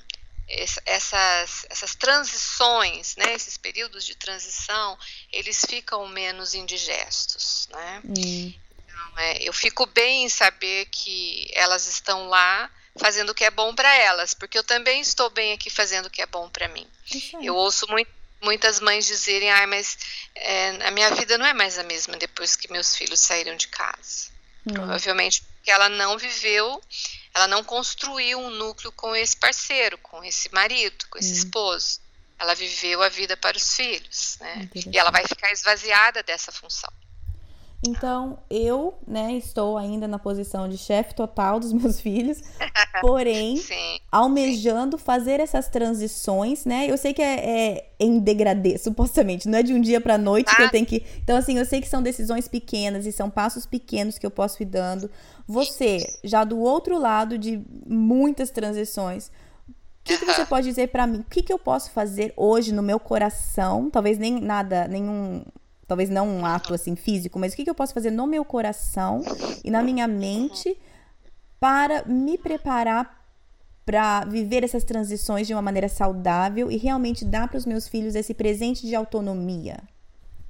[0.85, 4.97] essas, essas transições, né, esses períodos de transição,
[5.31, 8.01] eles ficam menos indigestos, né?
[8.03, 8.53] Hum.
[8.85, 13.51] Então, é, eu fico bem em saber que elas estão lá fazendo o que é
[13.51, 16.67] bom para elas, porque eu também estou bem aqui fazendo o que é bom para
[16.67, 16.87] mim.
[17.41, 18.11] Eu ouço muito,
[18.43, 19.97] muitas mães dizerem, ah, mas
[20.35, 23.67] é, a minha vida não é mais a mesma depois que meus filhos saíram de
[23.67, 24.31] casa.
[24.65, 24.73] Hum.
[24.73, 26.81] Provavelmente porque ela não viveu,
[27.33, 31.37] ela não construiu um núcleo com esse parceiro, com esse marido, com esse hum.
[31.37, 32.01] esposo.
[32.37, 34.69] Ela viveu a vida para os filhos, né?
[34.91, 36.91] E ela vai ficar esvaziada dessa função.
[37.85, 42.41] Então, eu, né, estou ainda na posição de chefe total dos meus filhos,
[43.01, 45.03] porém, sim, almejando sim.
[45.03, 46.89] fazer essas transições, né?
[46.89, 50.49] Eu sei que é, é em degradê, supostamente, não é de um dia para noite
[50.51, 50.55] ah.
[50.55, 50.71] que eu ah.
[50.71, 51.03] tenho que.
[51.21, 54.63] Então, assim, eu sei que são decisões pequenas e são passos pequenos que eu posso
[54.63, 55.11] ir dando.
[55.45, 59.27] Você, já do outro lado de muitas transições,
[59.67, 61.19] o que, que, você pode dizer para mim?
[61.19, 63.89] O que, que eu posso fazer hoje no meu coração?
[63.89, 65.43] Talvez nem nada, nenhum
[65.93, 68.43] talvez não um ato assim físico, mas o que, que eu posso fazer no meu
[68.43, 69.21] coração
[69.63, 70.75] e na minha mente
[71.59, 73.23] para me preparar
[73.85, 78.15] para viver essas transições de uma maneira saudável e realmente dar para os meus filhos
[78.15, 79.77] esse presente de autonomia.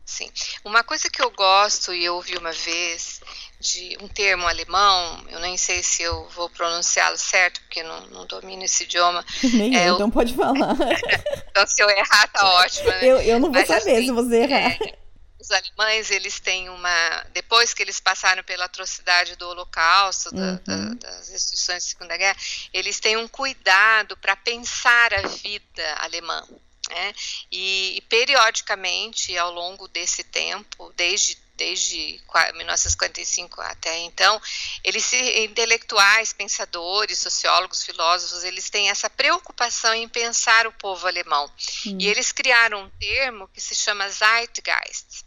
[0.05, 0.29] Sim.
[0.63, 3.21] Uma coisa que eu gosto e eu ouvi uma vez
[3.59, 8.25] de um termo alemão, eu nem sei se eu vou pronunciá-lo certo, porque não, não
[8.27, 9.25] domino esse idioma.
[9.53, 10.75] Nem é, eu, então pode falar.
[11.49, 12.89] então se eu errar, tá ótimo.
[12.89, 12.99] Né?
[13.03, 14.71] Eu, eu não vou Mas, saber assim, se você errar.
[14.71, 15.02] É,
[15.43, 20.55] os alemães eles têm uma depois que eles passaram pela atrocidade do Holocausto uhum.
[20.65, 22.37] da, da, das instituições da Segunda Guerra
[22.73, 26.47] eles têm um cuidado para pensar a vida alemã
[26.89, 27.13] né?
[27.51, 32.19] e, e periodicamente ao longo desse tempo desde desde
[32.55, 34.41] 1945 até então,
[34.83, 41.49] eles intelectuais, pensadores, sociólogos, filósofos, eles têm essa preocupação em pensar o povo alemão.
[41.85, 41.97] Hum.
[41.99, 45.23] E eles criaram um termo que se chama Zeitgeist,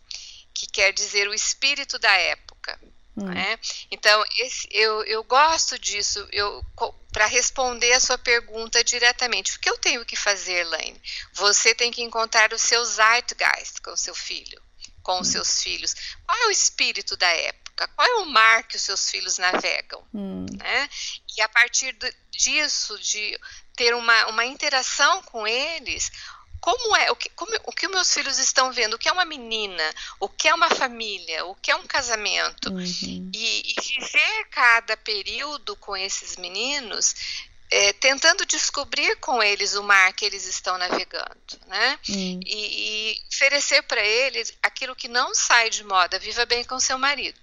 [0.56, 2.80] que quer dizer o espírito da época.
[3.14, 3.26] Hum.
[3.26, 3.58] Né?
[3.90, 6.26] Então, esse, eu, eu gosto disso
[7.12, 9.56] para responder a sua pergunta diretamente.
[9.56, 11.00] O que eu tenho que fazer, Laine?
[11.34, 14.60] Você tem que encontrar o seu Zeitgeist com o seu filho,
[15.02, 15.32] com os hum.
[15.32, 15.94] seus filhos.
[16.24, 17.88] Qual é o espírito da época?
[17.88, 20.02] Qual é o mar que os seus filhos navegam?
[20.14, 20.46] Hum.
[20.56, 20.88] Né?
[21.36, 21.96] E a partir
[22.30, 23.38] disso, de
[23.74, 26.10] ter uma, uma interação com eles,
[26.60, 29.24] como é, o que, como, o que meus filhos estão vendo, o que é uma
[29.24, 32.70] menina, o que é uma família, o que é um casamento.
[32.70, 33.30] Uhum.
[33.34, 37.14] E, e, viver cada período com esses meninos,
[37.70, 41.36] é, tentando descobrir com eles o mar que eles estão navegando,
[41.66, 41.98] né?
[42.08, 46.98] E, e, oferecer para eles aquilo que não sai de moda, viva bem com seu
[46.98, 47.38] marido.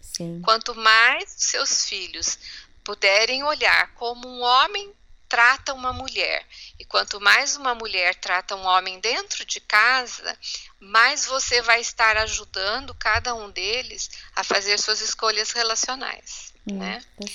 [0.00, 0.40] Sim.
[0.42, 2.38] Quanto mais seus filhos
[2.82, 4.94] puderem olhar como um homem
[5.28, 6.46] trata uma mulher.
[6.78, 10.36] E quanto mais uma mulher trata um homem dentro de casa,
[10.80, 16.52] mais você vai estar ajudando cada um deles a fazer suas escolhas relacionais.
[16.66, 17.00] Hum, né?
[17.18, 17.26] Tá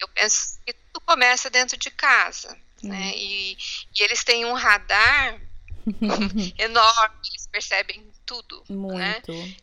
[0.00, 2.56] Eu penso que tudo começa dentro de casa.
[2.82, 2.88] Hum.
[2.88, 3.12] Né?
[3.14, 5.40] E, e, eles têm um radar
[6.58, 8.62] enorme, eles percebem tudo.
[8.68, 8.76] Né?
[8.76, 9.32] Muito.
[9.32, 9.56] Né?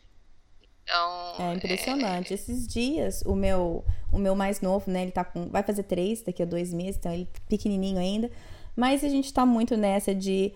[0.88, 2.32] Então, é impressionante.
[2.32, 2.34] É...
[2.34, 5.02] Esses dias, o meu, o meu mais novo, né?
[5.02, 5.48] Ele tá com.
[5.48, 8.30] Vai fazer três daqui a dois meses, então ele é pequenininho ainda.
[8.74, 10.52] Mas a gente tá muito nessa de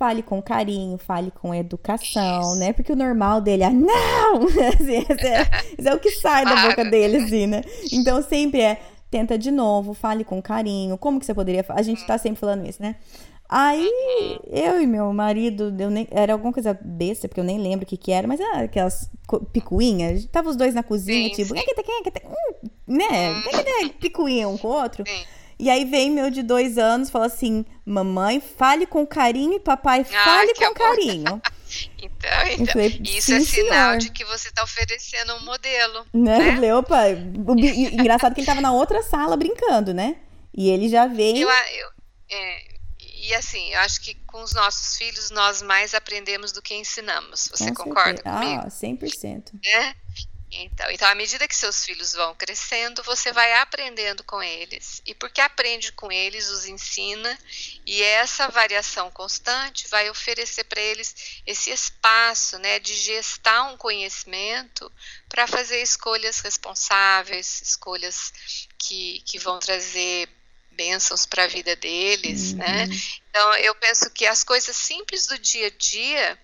[0.00, 2.72] fale com carinho, fale com educação, né?
[2.72, 4.46] Porque o normal dele é não!
[4.74, 5.46] Assim, esse, é,
[5.78, 7.62] esse é o que sai da boca dele, assim, né?
[7.92, 8.80] Então sempre é
[9.10, 10.96] tenta de novo, fale com carinho.
[10.96, 11.64] Como que você poderia.
[11.68, 12.96] A gente tá sempre falando isso, né?
[13.52, 13.90] Aí
[14.46, 17.88] eu e meu marido, eu nem, era alguma coisa besta, porque eu nem lembro o
[17.88, 19.10] que que era, mas era aquelas
[19.52, 20.24] picuinhas.
[20.26, 21.64] Tava os dois na cozinha, sim, tipo, sim.
[22.86, 23.02] Né?
[23.98, 25.02] Picuinha um com o outro.
[25.04, 25.24] Sim.
[25.58, 30.06] E aí vem meu de dois anos fala assim: Mamãe, fale com carinho e papai,
[30.08, 31.42] ah, fale com carinho.
[32.00, 36.06] então, então falei, isso é sinal de que você está oferecendo um modelo.
[36.14, 36.38] Né?
[36.38, 36.54] né?
[36.54, 37.02] Falei, opa,
[37.48, 40.18] o, engraçado que ele tava na outra sala brincando, né?
[40.56, 41.48] E ele já veio.
[41.48, 41.88] Eu, eu,
[42.30, 42.69] é,
[43.28, 47.48] e assim, eu acho que com os nossos filhos nós mais aprendemos do que ensinamos.
[47.48, 48.36] Você com concorda certeza.
[48.36, 48.62] comigo?
[48.64, 49.60] Ah, 100%.
[49.64, 49.94] É?
[50.52, 55.00] Então, então, à medida que seus filhos vão crescendo, você vai aprendendo com eles.
[55.06, 57.38] E porque aprende com eles, os ensina,
[57.86, 64.90] e essa variação constante vai oferecer para eles esse espaço né, de gestar um conhecimento
[65.28, 68.32] para fazer escolhas responsáveis, escolhas
[68.76, 70.28] que, que vão trazer
[70.72, 72.84] bênçãos para a vida deles, né?
[72.84, 72.88] uhum.
[72.88, 72.96] né?
[73.28, 76.38] Então eu penso que as coisas simples do dia a dia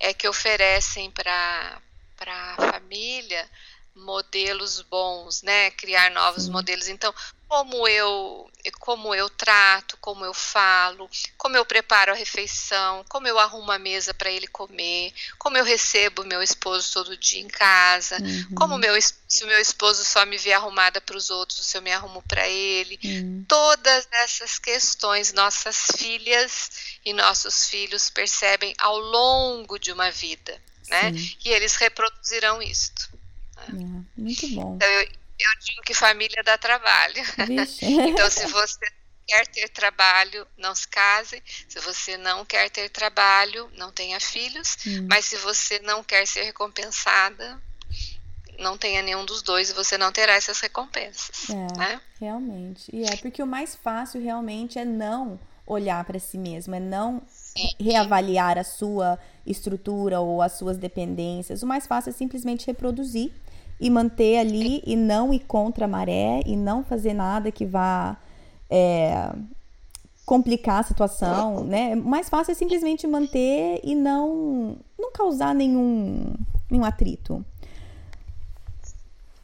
[0.00, 1.80] é que oferecem para
[2.16, 3.48] para a família
[3.96, 5.70] modelos bons, né?
[5.72, 6.50] Criar novos Sim.
[6.50, 6.88] modelos.
[6.88, 7.12] Então,
[7.48, 13.38] como eu como eu trato, como eu falo, como eu preparo a refeição, como eu
[13.38, 18.16] arrumo a mesa para ele comer, como eu recebo meu esposo todo dia em casa,
[18.20, 18.54] uhum.
[18.54, 21.82] como meu se o meu esposo só me vê arrumada para os outros, se eu
[21.82, 22.98] me arrumo para ele.
[23.04, 23.44] Uhum.
[23.48, 26.70] Todas essas questões nossas filhas
[27.04, 31.12] e nossos filhos percebem ao longo de uma vida, né?
[31.44, 33.15] E eles reproduzirão isto.
[33.68, 34.76] É, muito bom.
[34.76, 37.22] Então, eu, eu digo que família dá trabalho.
[38.08, 38.86] então, se você
[39.26, 41.42] quer ter trabalho, não se case.
[41.68, 44.76] Se você não quer ter trabalho, não tenha filhos.
[44.86, 45.06] Hum.
[45.08, 47.60] Mas se você não quer ser recompensada,
[48.58, 51.50] não tenha nenhum dos dois e você não terá essas recompensas.
[51.50, 52.00] É, né?
[52.20, 52.84] realmente.
[52.94, 57.20] E é porque o mais fácil realmente é não olhar para si mesmo, é não
[57.28, 57.68] Sim.
[57.80, 61.62] reavaliar a sua estrutura ou as suas dependências.
[61.62, 63.32] O mais fácil é simplesmente reproduzir
[63.80, 68.16] e manter ali e não ir contra a maré e não fazer nada que vá
[68.70, 69.30] é,
[70.24, 71.94] complicar a situação, né?
[71.94, 76.34] Mais fácil é simplesmente manter e não não causar nenhum
[76.70, 77.44] nenhum atrito.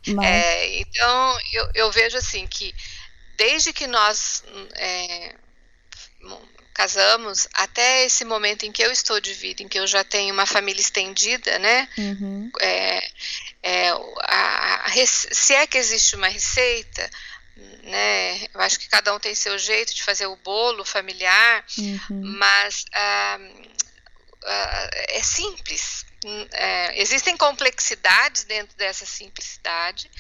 [0.09, 0.27] Mas...
[0.27, 2.75] É, então eu, eu vejo assim que
[3.37, 4.43] desde que nós
[4.75, 5.35] é,
[6.75, 10.33] casamos até esse momento em que eu estou de vida, em que eu já tenho
[10.33, 11.89] uma família estendida, né?
[11.99, 12.51] Uhum.
[12.61, 13.11] É,
[13.63, 17.11] é, a, a, se é que existe uma receita,
[17.85, 18.45] né?
[18.53, 22.23] Eu acho que cada um tem seu jeito de fazer o bolo familiar, uhum.
[22.39, 23.39] mas ah,
[24.45, 26.05] ah, é simples.
[26.53, 30.11] É, existem complexidades dentro dessa simplicidade,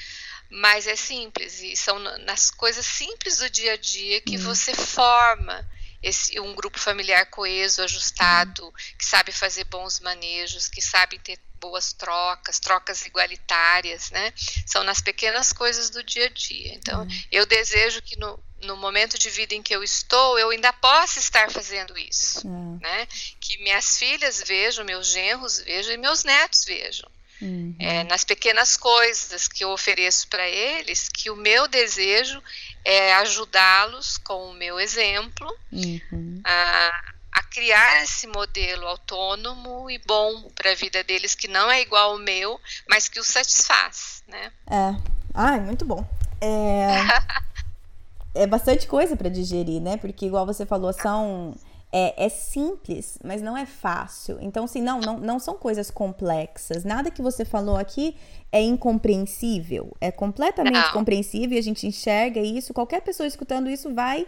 [0.51, 4.43] mas é simples e são nas coisas simples do dia a dia que uhum.
[4.43, 5.67] você forma
[6.03, 8.73] esse, um grupo familiar coeso, ajustado, uhum.
[8.99, 14.35] que sabe fazer bons manejos, que sabe ter boas trocas, trocas igualitárias, né?
[14.67, 16.75] São nas pequenas coisas do dia a dia.
[16.75, 17.23] Então, uhum.
[17.31, 21.21] eu desejo que no, no momento de vida em que eu estou, eu ainda possa
[21.21, 22.79] estar fazendo isso, uhum.
[22.83, 23.07] né?
[23.41, 27.09] Que minhas filhas vejam, meus genros vejam e meus netos vejam.
[27.41, 27.75] Uhum.
[27.79, 32.43] É, nas pequenas coisas que eu ofereço para eles, que o meu desejo
[32.85, 36.41] é ajudá-los com o meu exemplo uhum.
[36.45, 41.83] a, a, criar esse modelo autônomo e bom para a vida deles, que não é
[41.83, 44.53] igual ao meu, mas que os satisfaz, né?
[44.71, 44.95] É.
[45.35, 46.07] Ah, muito bom.
[46.41, 46.99] É,
[48.43, 49.97] é bastante coisa para digerir, né?
[49.97, 51.55] Porque, igual você falou, são
[51.93, 54.39] é, é, simples, mas não é fácil.
[54.41, 56.85] Então, assim, não, não, não são coisas complexas.
[56.85, 58.17] Nada que você falou aqui
[58.51, 59.95] é incompreensível.
[60.01, 60.93] É completamente não.
[60.93, 62.73] compreensível e a gente enxerga isso.
[62.73, 64.27] Qualquer pessoa escutando isso vai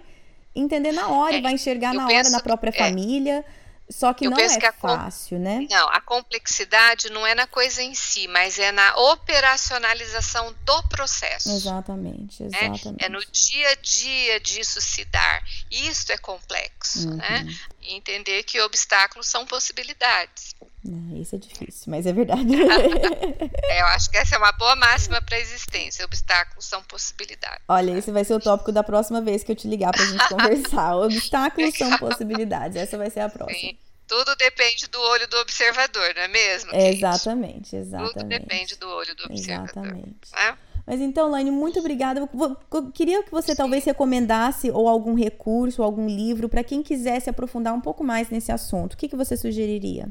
[0.55, 3.45] entender na hora, é, vai enxergar na hora na própria é, família.
[3.91, 5.67] Só que não é que fácil, né?
[5.71, 11.51] Não, a complexidade não é na coisa em si, mas é na operacionalização do processo.
[11.51, 12.49] Exatamente, né?
[12.63, 13.03] exatamente.
[13.03, 15.45] É, é no dia a dia disso se dar.
[15.71, 17.41] Isso é complexo, né?
[17.41, 17.45] uhum.
[17.45, 17.57] né?
[17.85, 20.55] E entender que obstáculos são possibilidades.
[20.87, 22.49] É, isso é difícil, mas é verdade.
[23.65, 26.05] é, eu acho que essa é uma boa máxima para a existência.
[26.05, 27.63] Obstáculos são possibilidades.
[27.69, 30.07] Olha, esse vai ser o tópico da próxima vez que eu te ligar para a
[30.07, 30.97] gente conversar.
[30.97, 32.77] Obstáculos são possibilidades.
[32.77, 33.59] Essa vai ser a próxima.
[33.59, 33.79] Sim.
[34.07, 36.75] Tudo depende do olho do observador, não é mesmo?
[36.75, 38.13] Exatamente, exatamente.
[38.13, 39.87] Tudo depende do olho do observador.
[39.87, 40.35] Exatamente.
[40.35, 40.55] É?
[40.87, 42.21] Mas então, Laine, muito obrigada.
[42.21, 47.31] Eu queria que você talvez recomendasse ou algum recurso, ou algum livro para quem quisesse
[47.31, 48.93] aprofundar um pouco mais nesse assunto.
[48.93, 50.09] O que, que você sugeriria?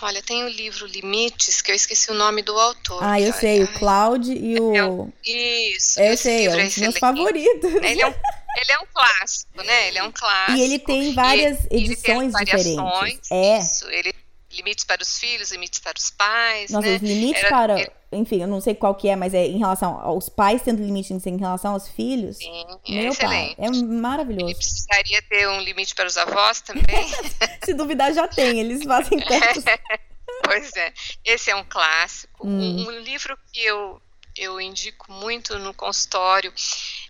[0.00, 3.02] Olha, tem o livro Limites, que eu esqueci o nome do autor.
[3.02, 5.10] Ah, eu sei, o Cloud e o.
[5.24, 7.74] Isso, eu sei, é um dos meus favoritos.
[7.74, 9.88] Ele é, um, ele é um clássico, né?
[9.88, 10.58] Ele é um clássico.
[10.58, 13.30] E ele tem várias e, edições ele tem diferentes.
[13.32, 13.58] É.
[13.58, 14.14] Isso, ele
[14.50, 16.70] limites para os filhos, limites para os pais.
[16.70, 16.96] Nossa, né?
[16.96, 17.92] os limites Era, para.
[18.12, 21.26] Enfim, eu não sei qual que é, mas é em relação aos pais tendo limites
[21.26, 22.36] em relação aos filhos.
[22.36, 23.56] Sim, meu excelente.
[23.56, 23.66] pai.
[23.66, 24.46] É maravilhoso.
[24.46, 27.06] Ele precisaria ter um limite para os avós também.
[27.64, 28.60] Se duvidar, já tem.
[28.60, 29.64] Eles fazem tantos.
[30.44, 30.92] pois é.
[31.24, 32.46] Esse é um clássico.
[32.46, 32.86] Hum.
[32.86, 34.00] Um, um livro que eu,
[34.36, 36.52] eu indico muito no consultório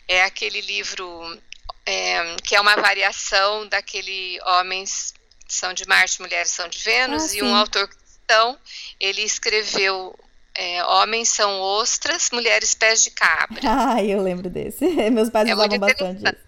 [0.09, 1.39] é aquele livro
[1.85, 5.15] é, que é uma variação daquele Homens
[5.49, 8.59] são de Marte, Mulheres são de Vênus, ah, e um autor cristão,
[8.99, 10.19] ele escreveu
[10.55, 13.61] é, Homens são ostras, mulheres pés de cabra.
[13.69, 14.87] Ah, eu lembro desse.
[15.11, 16.47] Meus pais é usavam bastante isso.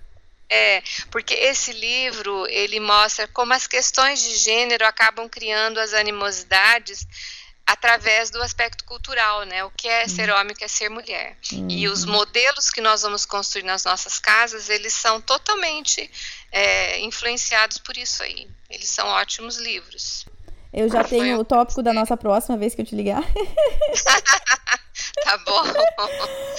[0.50, 7.06] É, porque esse livro, ele mostra como as questões de gênero acabam criando as animosidades
[7.66, 9.62] através do aspecto cultural, né?
[9.62, 10.08] O que é uhum.
[10.08, 11.36] ser homem, o que é ser mulher.
[11.52, 11.68] Uhum.
[11.68, 16.10] E os modelos que nós vamos construir nas nossas casas, eles são totalmente
[16.52, 18.48] é, influenciados por isso aí.
[18.70, 20.26] Eles são ótimos livros.
[20.72, 23.22] Eu já tenho o tópico da nossa próxima vez que eu te ligar.
[25.24, 25.62] tá bom.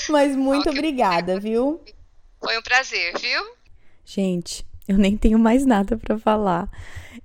[0.10, 1.82] Mas muito obrigada, viu?
[2.44, 3.44] Foi um prazer, viu?
[4.04, 6.68] Gente, eu nem tenho mais nada para falar.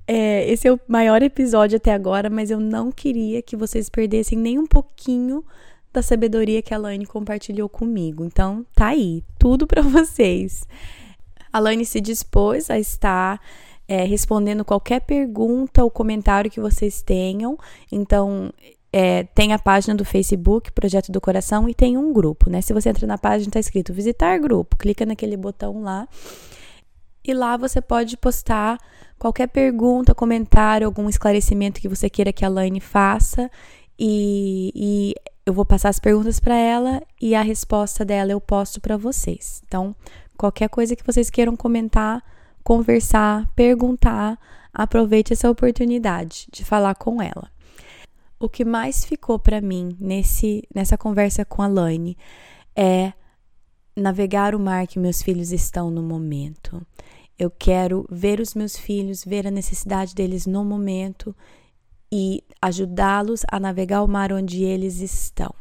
[0.07, 4.37] É, esse é o maior episódio até agora, mas eu não queria que vocês perdessem
[4.37, 5.43] nem um pouquinho
[5.91, 8.25] da sabedoria que a Laine compartilhou comigo.
[8.25, 10.67] Então, tá aí, tudo para vocês.
[11.55, 13.41] A Laine se dispôs a estar
[13.87, 17.57] é, respondendo qualquer pergunta ou comentário que vocês tenham.
[17.93, 18.53] Então,
[18.93, 22.61] é, tem a página do Facebook, Projeto do Coração, e tem um grupo, né?
[22.61, 26.09] Se você entra na página, tá escrito visitar grupo, clica naquele botão lá.
[27.25, 28.77] E lá você pode postar
[29.17, 33.49] qualquer pergunta, comentário, algum esclarecimento que você queira que a Laine faça.
[33.97, 35.15] E, e
[35.47, 39.63] eu vou passar as perguntas para ela e a resposta dela eu posto para vocês.
[39.69, 39.95] Então,
[40.37, 42.23] qualquer coisa que vocês queiram comentar,
[42.63, 44.39] conversar, perguntar,
[44.73, 47.51] aproveite essa oportunidade de falar com ela.
[48.39, 52.17] O que mais ficou para mim nesse nessa conversa com a Laine
[52.77, 53.13] é
[53.97, 56.85] navegar o mar que meus filhos estão no momento.
[57.39, 61.35] Eu quero ver os meus filhos, ver a necessidade deles no momento
[62.13, 65.55] e ajudá-los a navegar o mar onde eles estão.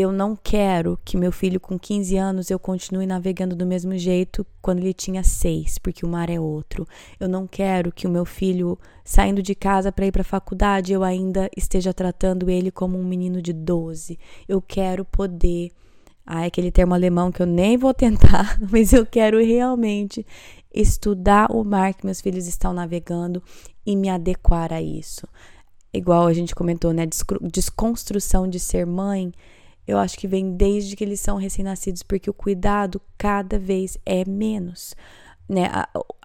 [0.00, 4.46] Eu não quero que meu filho com 15 anos eu continue navegando do mesmo jeito
[4.62, 6.86] quando ele tinha 6, porque o mar é outro.
[7.18, 10.92] Eu não quero que o meu filho saindo de casa para ir para a faculdade
[10.92, 14.16] eu ainda esteja tratando ele como um menino de 12.
[14.48, 15.72] Eu quero poder
[16.24, 20.24] ah, aquele termo alemão que eu nem vou tentar, mas eu quero realmente
[20.72, 23.42] estudar o mar que meus filhos estão navegando
[23.84, 25.26] e me adequar a isso.
[25.92, 27.04] Igual a gente comentou, né?
[27.50, 29.32] Desconstrução de ser mãe,
[29.88, 34.22] eu acho que vem desde que eles são recém-nascidos, porque o cuidado cada vez é
[34.28, 34.94] menos,
[35.48, 35.66] né?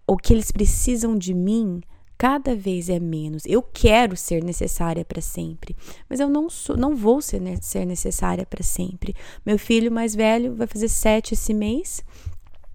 [0.06, 1.82] O que eles precisam de mim
[2.18, 3.44] cada vez é menos.
[3.46, 5.78] Eu quero ser necessária para sempre,
[6.10, 9.16] mas eu não sou, não vou ser, ser necessária para sempre.
[9.46, 12.04] Meu filho mais velho vai fazer sete esse mês.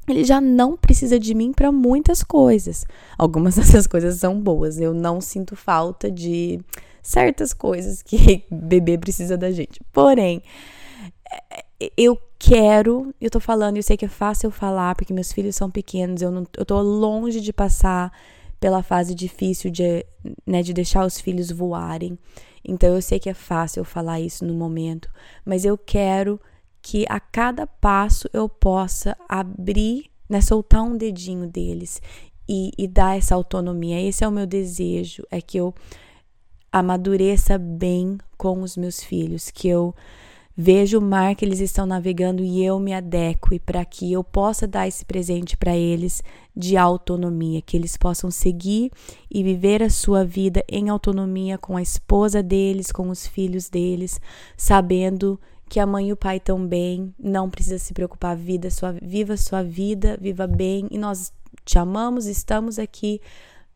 [0.08, 2.86] Ele já não precisa de mim para muitas coisas.
[3.18, 4.78] Algumas dessas coisas são boas.
[4.78, 6.58] Eu não sinto falta de
[7.02, 9.80] certas coisas que bebê precisa da gente.
[9.92, 10.42] Porém,
[11.96, 15.70] eu quero, eu tô falando, eu sei que é fácil falar porque meus filhos são
[15.70, 18.12] pequenos, eu não eu tô longe de passar
[18.58, 20.04] pela fase difícil de,
[20.46, 22.18] né, de deixar os filhos voarem.
[22.64, 25.08] Então eu sei que é fácil falar isso no momento,
[25.44, 26.40] mas eu quero
[26.82, 32.02] que a cada passo eu possa abrir, né, soltar um dedinho deles
[32.48, 34.00] e, e dar essa autonomia.
[34.00, 35.74] Esse é o meu desejo, é que eu
[36.72, 39.94] amadureça bem com os meus filhos, que eu
[40.60, 44.66] Vejo o mar que eles estão navegando e eu me adeque para que eu possa
[44.66, 46.20] dar esse presente para eles
[46.56, 48.90] de autonomia, que eles possam seguir
[49.30, 54.20] e viver a sua vida em autonomia com a esposa deles, com os filhos deles,
[54.56, 55.38] sabendo
[55.68, 59.34] que a mãe e o pai estão bem, não precisa se preocupar, vida, sua, viva
[59.34, 61.32] a sua vida, viva bem e nós
[61.64, 63.20] te amamos, estamos aqui,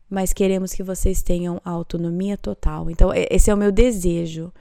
[0.09, 2.89] mas queremos que vocês tenham autonomia total.
[2.89, 4.51] Então, esse é o meu desejo.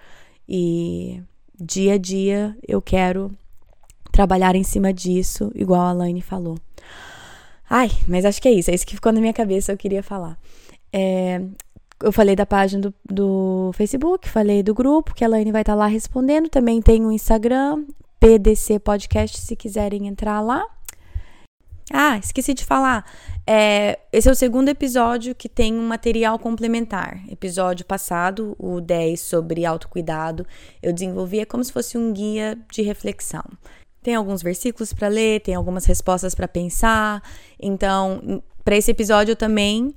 [0.49, 1.21] E
[1.63, 3.31] dia a dia eu quero
[4.11, 6.59] trabalhar em cima disso, igual a Laine falou.
[7.69, 10.03] Ai, mas acho que é isso, é isso que ficou na minha cabeça, eu queria
[10.03, 10.39] falar.
[10.93, 11.41] É,
[12.03, 15.73] eu falei da página do, do, Facebook, falei do grupo, que a Laine vai estar
[15.73, 16.49] tá lá respondendo.
[16.49, 17.85] Também tem o Instagram,
[18.21, 20.65] PDC Podcast, se quiserem entrar lá.
[21.91, 23.05] Ah, esqueci de falar.
[23.47, 27.21] É, esse é o segundo episódio que tem um material complementar.
[27.29, 30.47] Episódio passado, o 10 sobre autocuidado,
[30.83, 33.45] eu desenvolvi é como se fosse um guia de reflexão.
[34.03, 37.23] Tem alguns versículos para ler, tem algumas respostas para pensar.
[37.61, 39.95] Então, para esse episódio eu também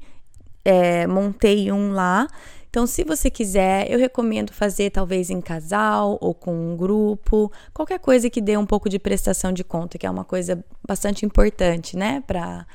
[0.63, 2.27] é, montei um lá
[2.75, 7.99] então, se você quiser, eu recomendo fazer talvez em casal ou com um grupo, qualquer
[7.99, 11.95] coisa que dê um pouco de prestação de conta, que é uma coisa bastante importante,
[11.95, 12.67] né, para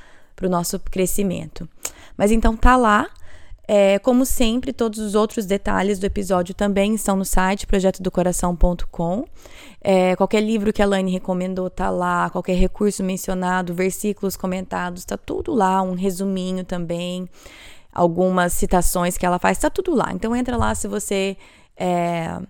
[0.47, 1.69] o nosso crescimento.
[2.17, 3.09] Mas então tá lá.
[3.73, 9.25] É, como sempre, todos os outros detalhes do episódio também estão no site projetodocoração.com.
[9.81, 15.17] É, qualquer livro que a Laine recomendou tá lá, qualquer recurso mencionado, versículos comentados, tá
[15.17, 17.29] tudo lá, um resuminho também
[17.93, 20.11] algumas citações que ela faz, tá tudo lá.
[20.13, 21.37] Então entra lá se você
[21.77, 22.41] é,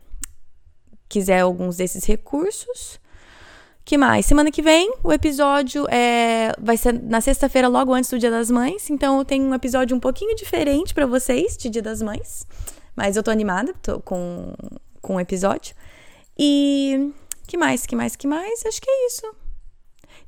[1.09, 3.00] quiser alguns desses recursos.
[3.91, 4.25] Que mais?
[4.25, 8.49] Semana que vem o episódio é, vai ser na sexta-feira, logo antes do Dia das
[8.49, 8.89] Mães.
[8.89, 12.47] Então eu tenho um episódio um pouquinho diferente para vocês de Dia das Mães.
[12.95, 14.55] Mas eu tô animada tô com,
[15.03, 15.75] com o episódio.
[16.39, 17.11] E
[17.49, 17.85] que mais?
[17.85, 18.15] Que mais?
[18.15, 18.65] Que mais?
[18.65, 19.23] Acho que é isso.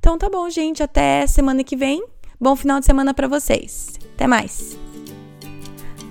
[0.01, 0.83] Então tá bom, gente.
[0.83, 2.05] Até semana que vem.
[2.41, 3.93] Bom final de semana para vocês.
[4.17, 4.77] Até mais.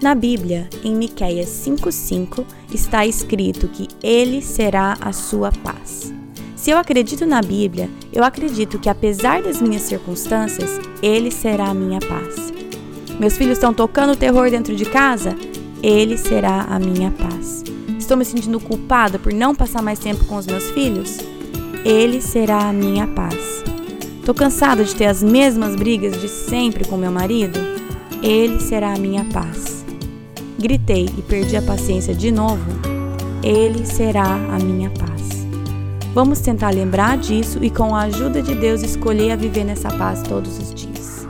[0.01, 6.20] Na Bíblia, em Miqueias 5:5, está escrito que ele será a sua paz.
[6.61, 11.73] Se eu acredito na Bíblia, eu acredito que apesar das minhas circunstâncias, ele será a
[11.73, 12.53] minha paz.
[13.19, 15.35] Meus filhos estão tocando terror dentro de casa?
[15.81, 17.63] Ele será a minha paz.
[17.97, 21.17] Estou me sentindo culpada por não passar mais tempo com os meus filhos?
[21.83, 23.63] Ele será a minha paz.
[24.19, 27.57] Estou cansada de ter as mesmas brigas de sempre com meu marido?
[28.21, 29.83] Ele será a minha paz
[30.59, 32.63] gritei e perdi a paciência de novo,
[33.41, 35.20] Ele será a minha paz.
[36.13, 40.21] Vamos tentar lembrar disso e, com a ajuda de Deus, escolher a viver nessa paz
[40.21, 41.25] todos os dias.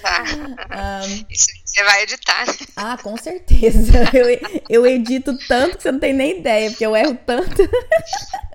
[0.00, 0.24] Tá.
[1.04, 2.46] Um, isso, Você vai editar.
[2.46, 2.54] Né?
[2.74, 3.92] Ah, com certeza.
[4.14, 7.62] Eu, eu edito tanto que você não tem nem ideia, porque eu erro tanto.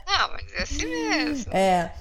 [0.07, 1.53] Não, mas é assim mesmo.
[1.53, 1.91] É.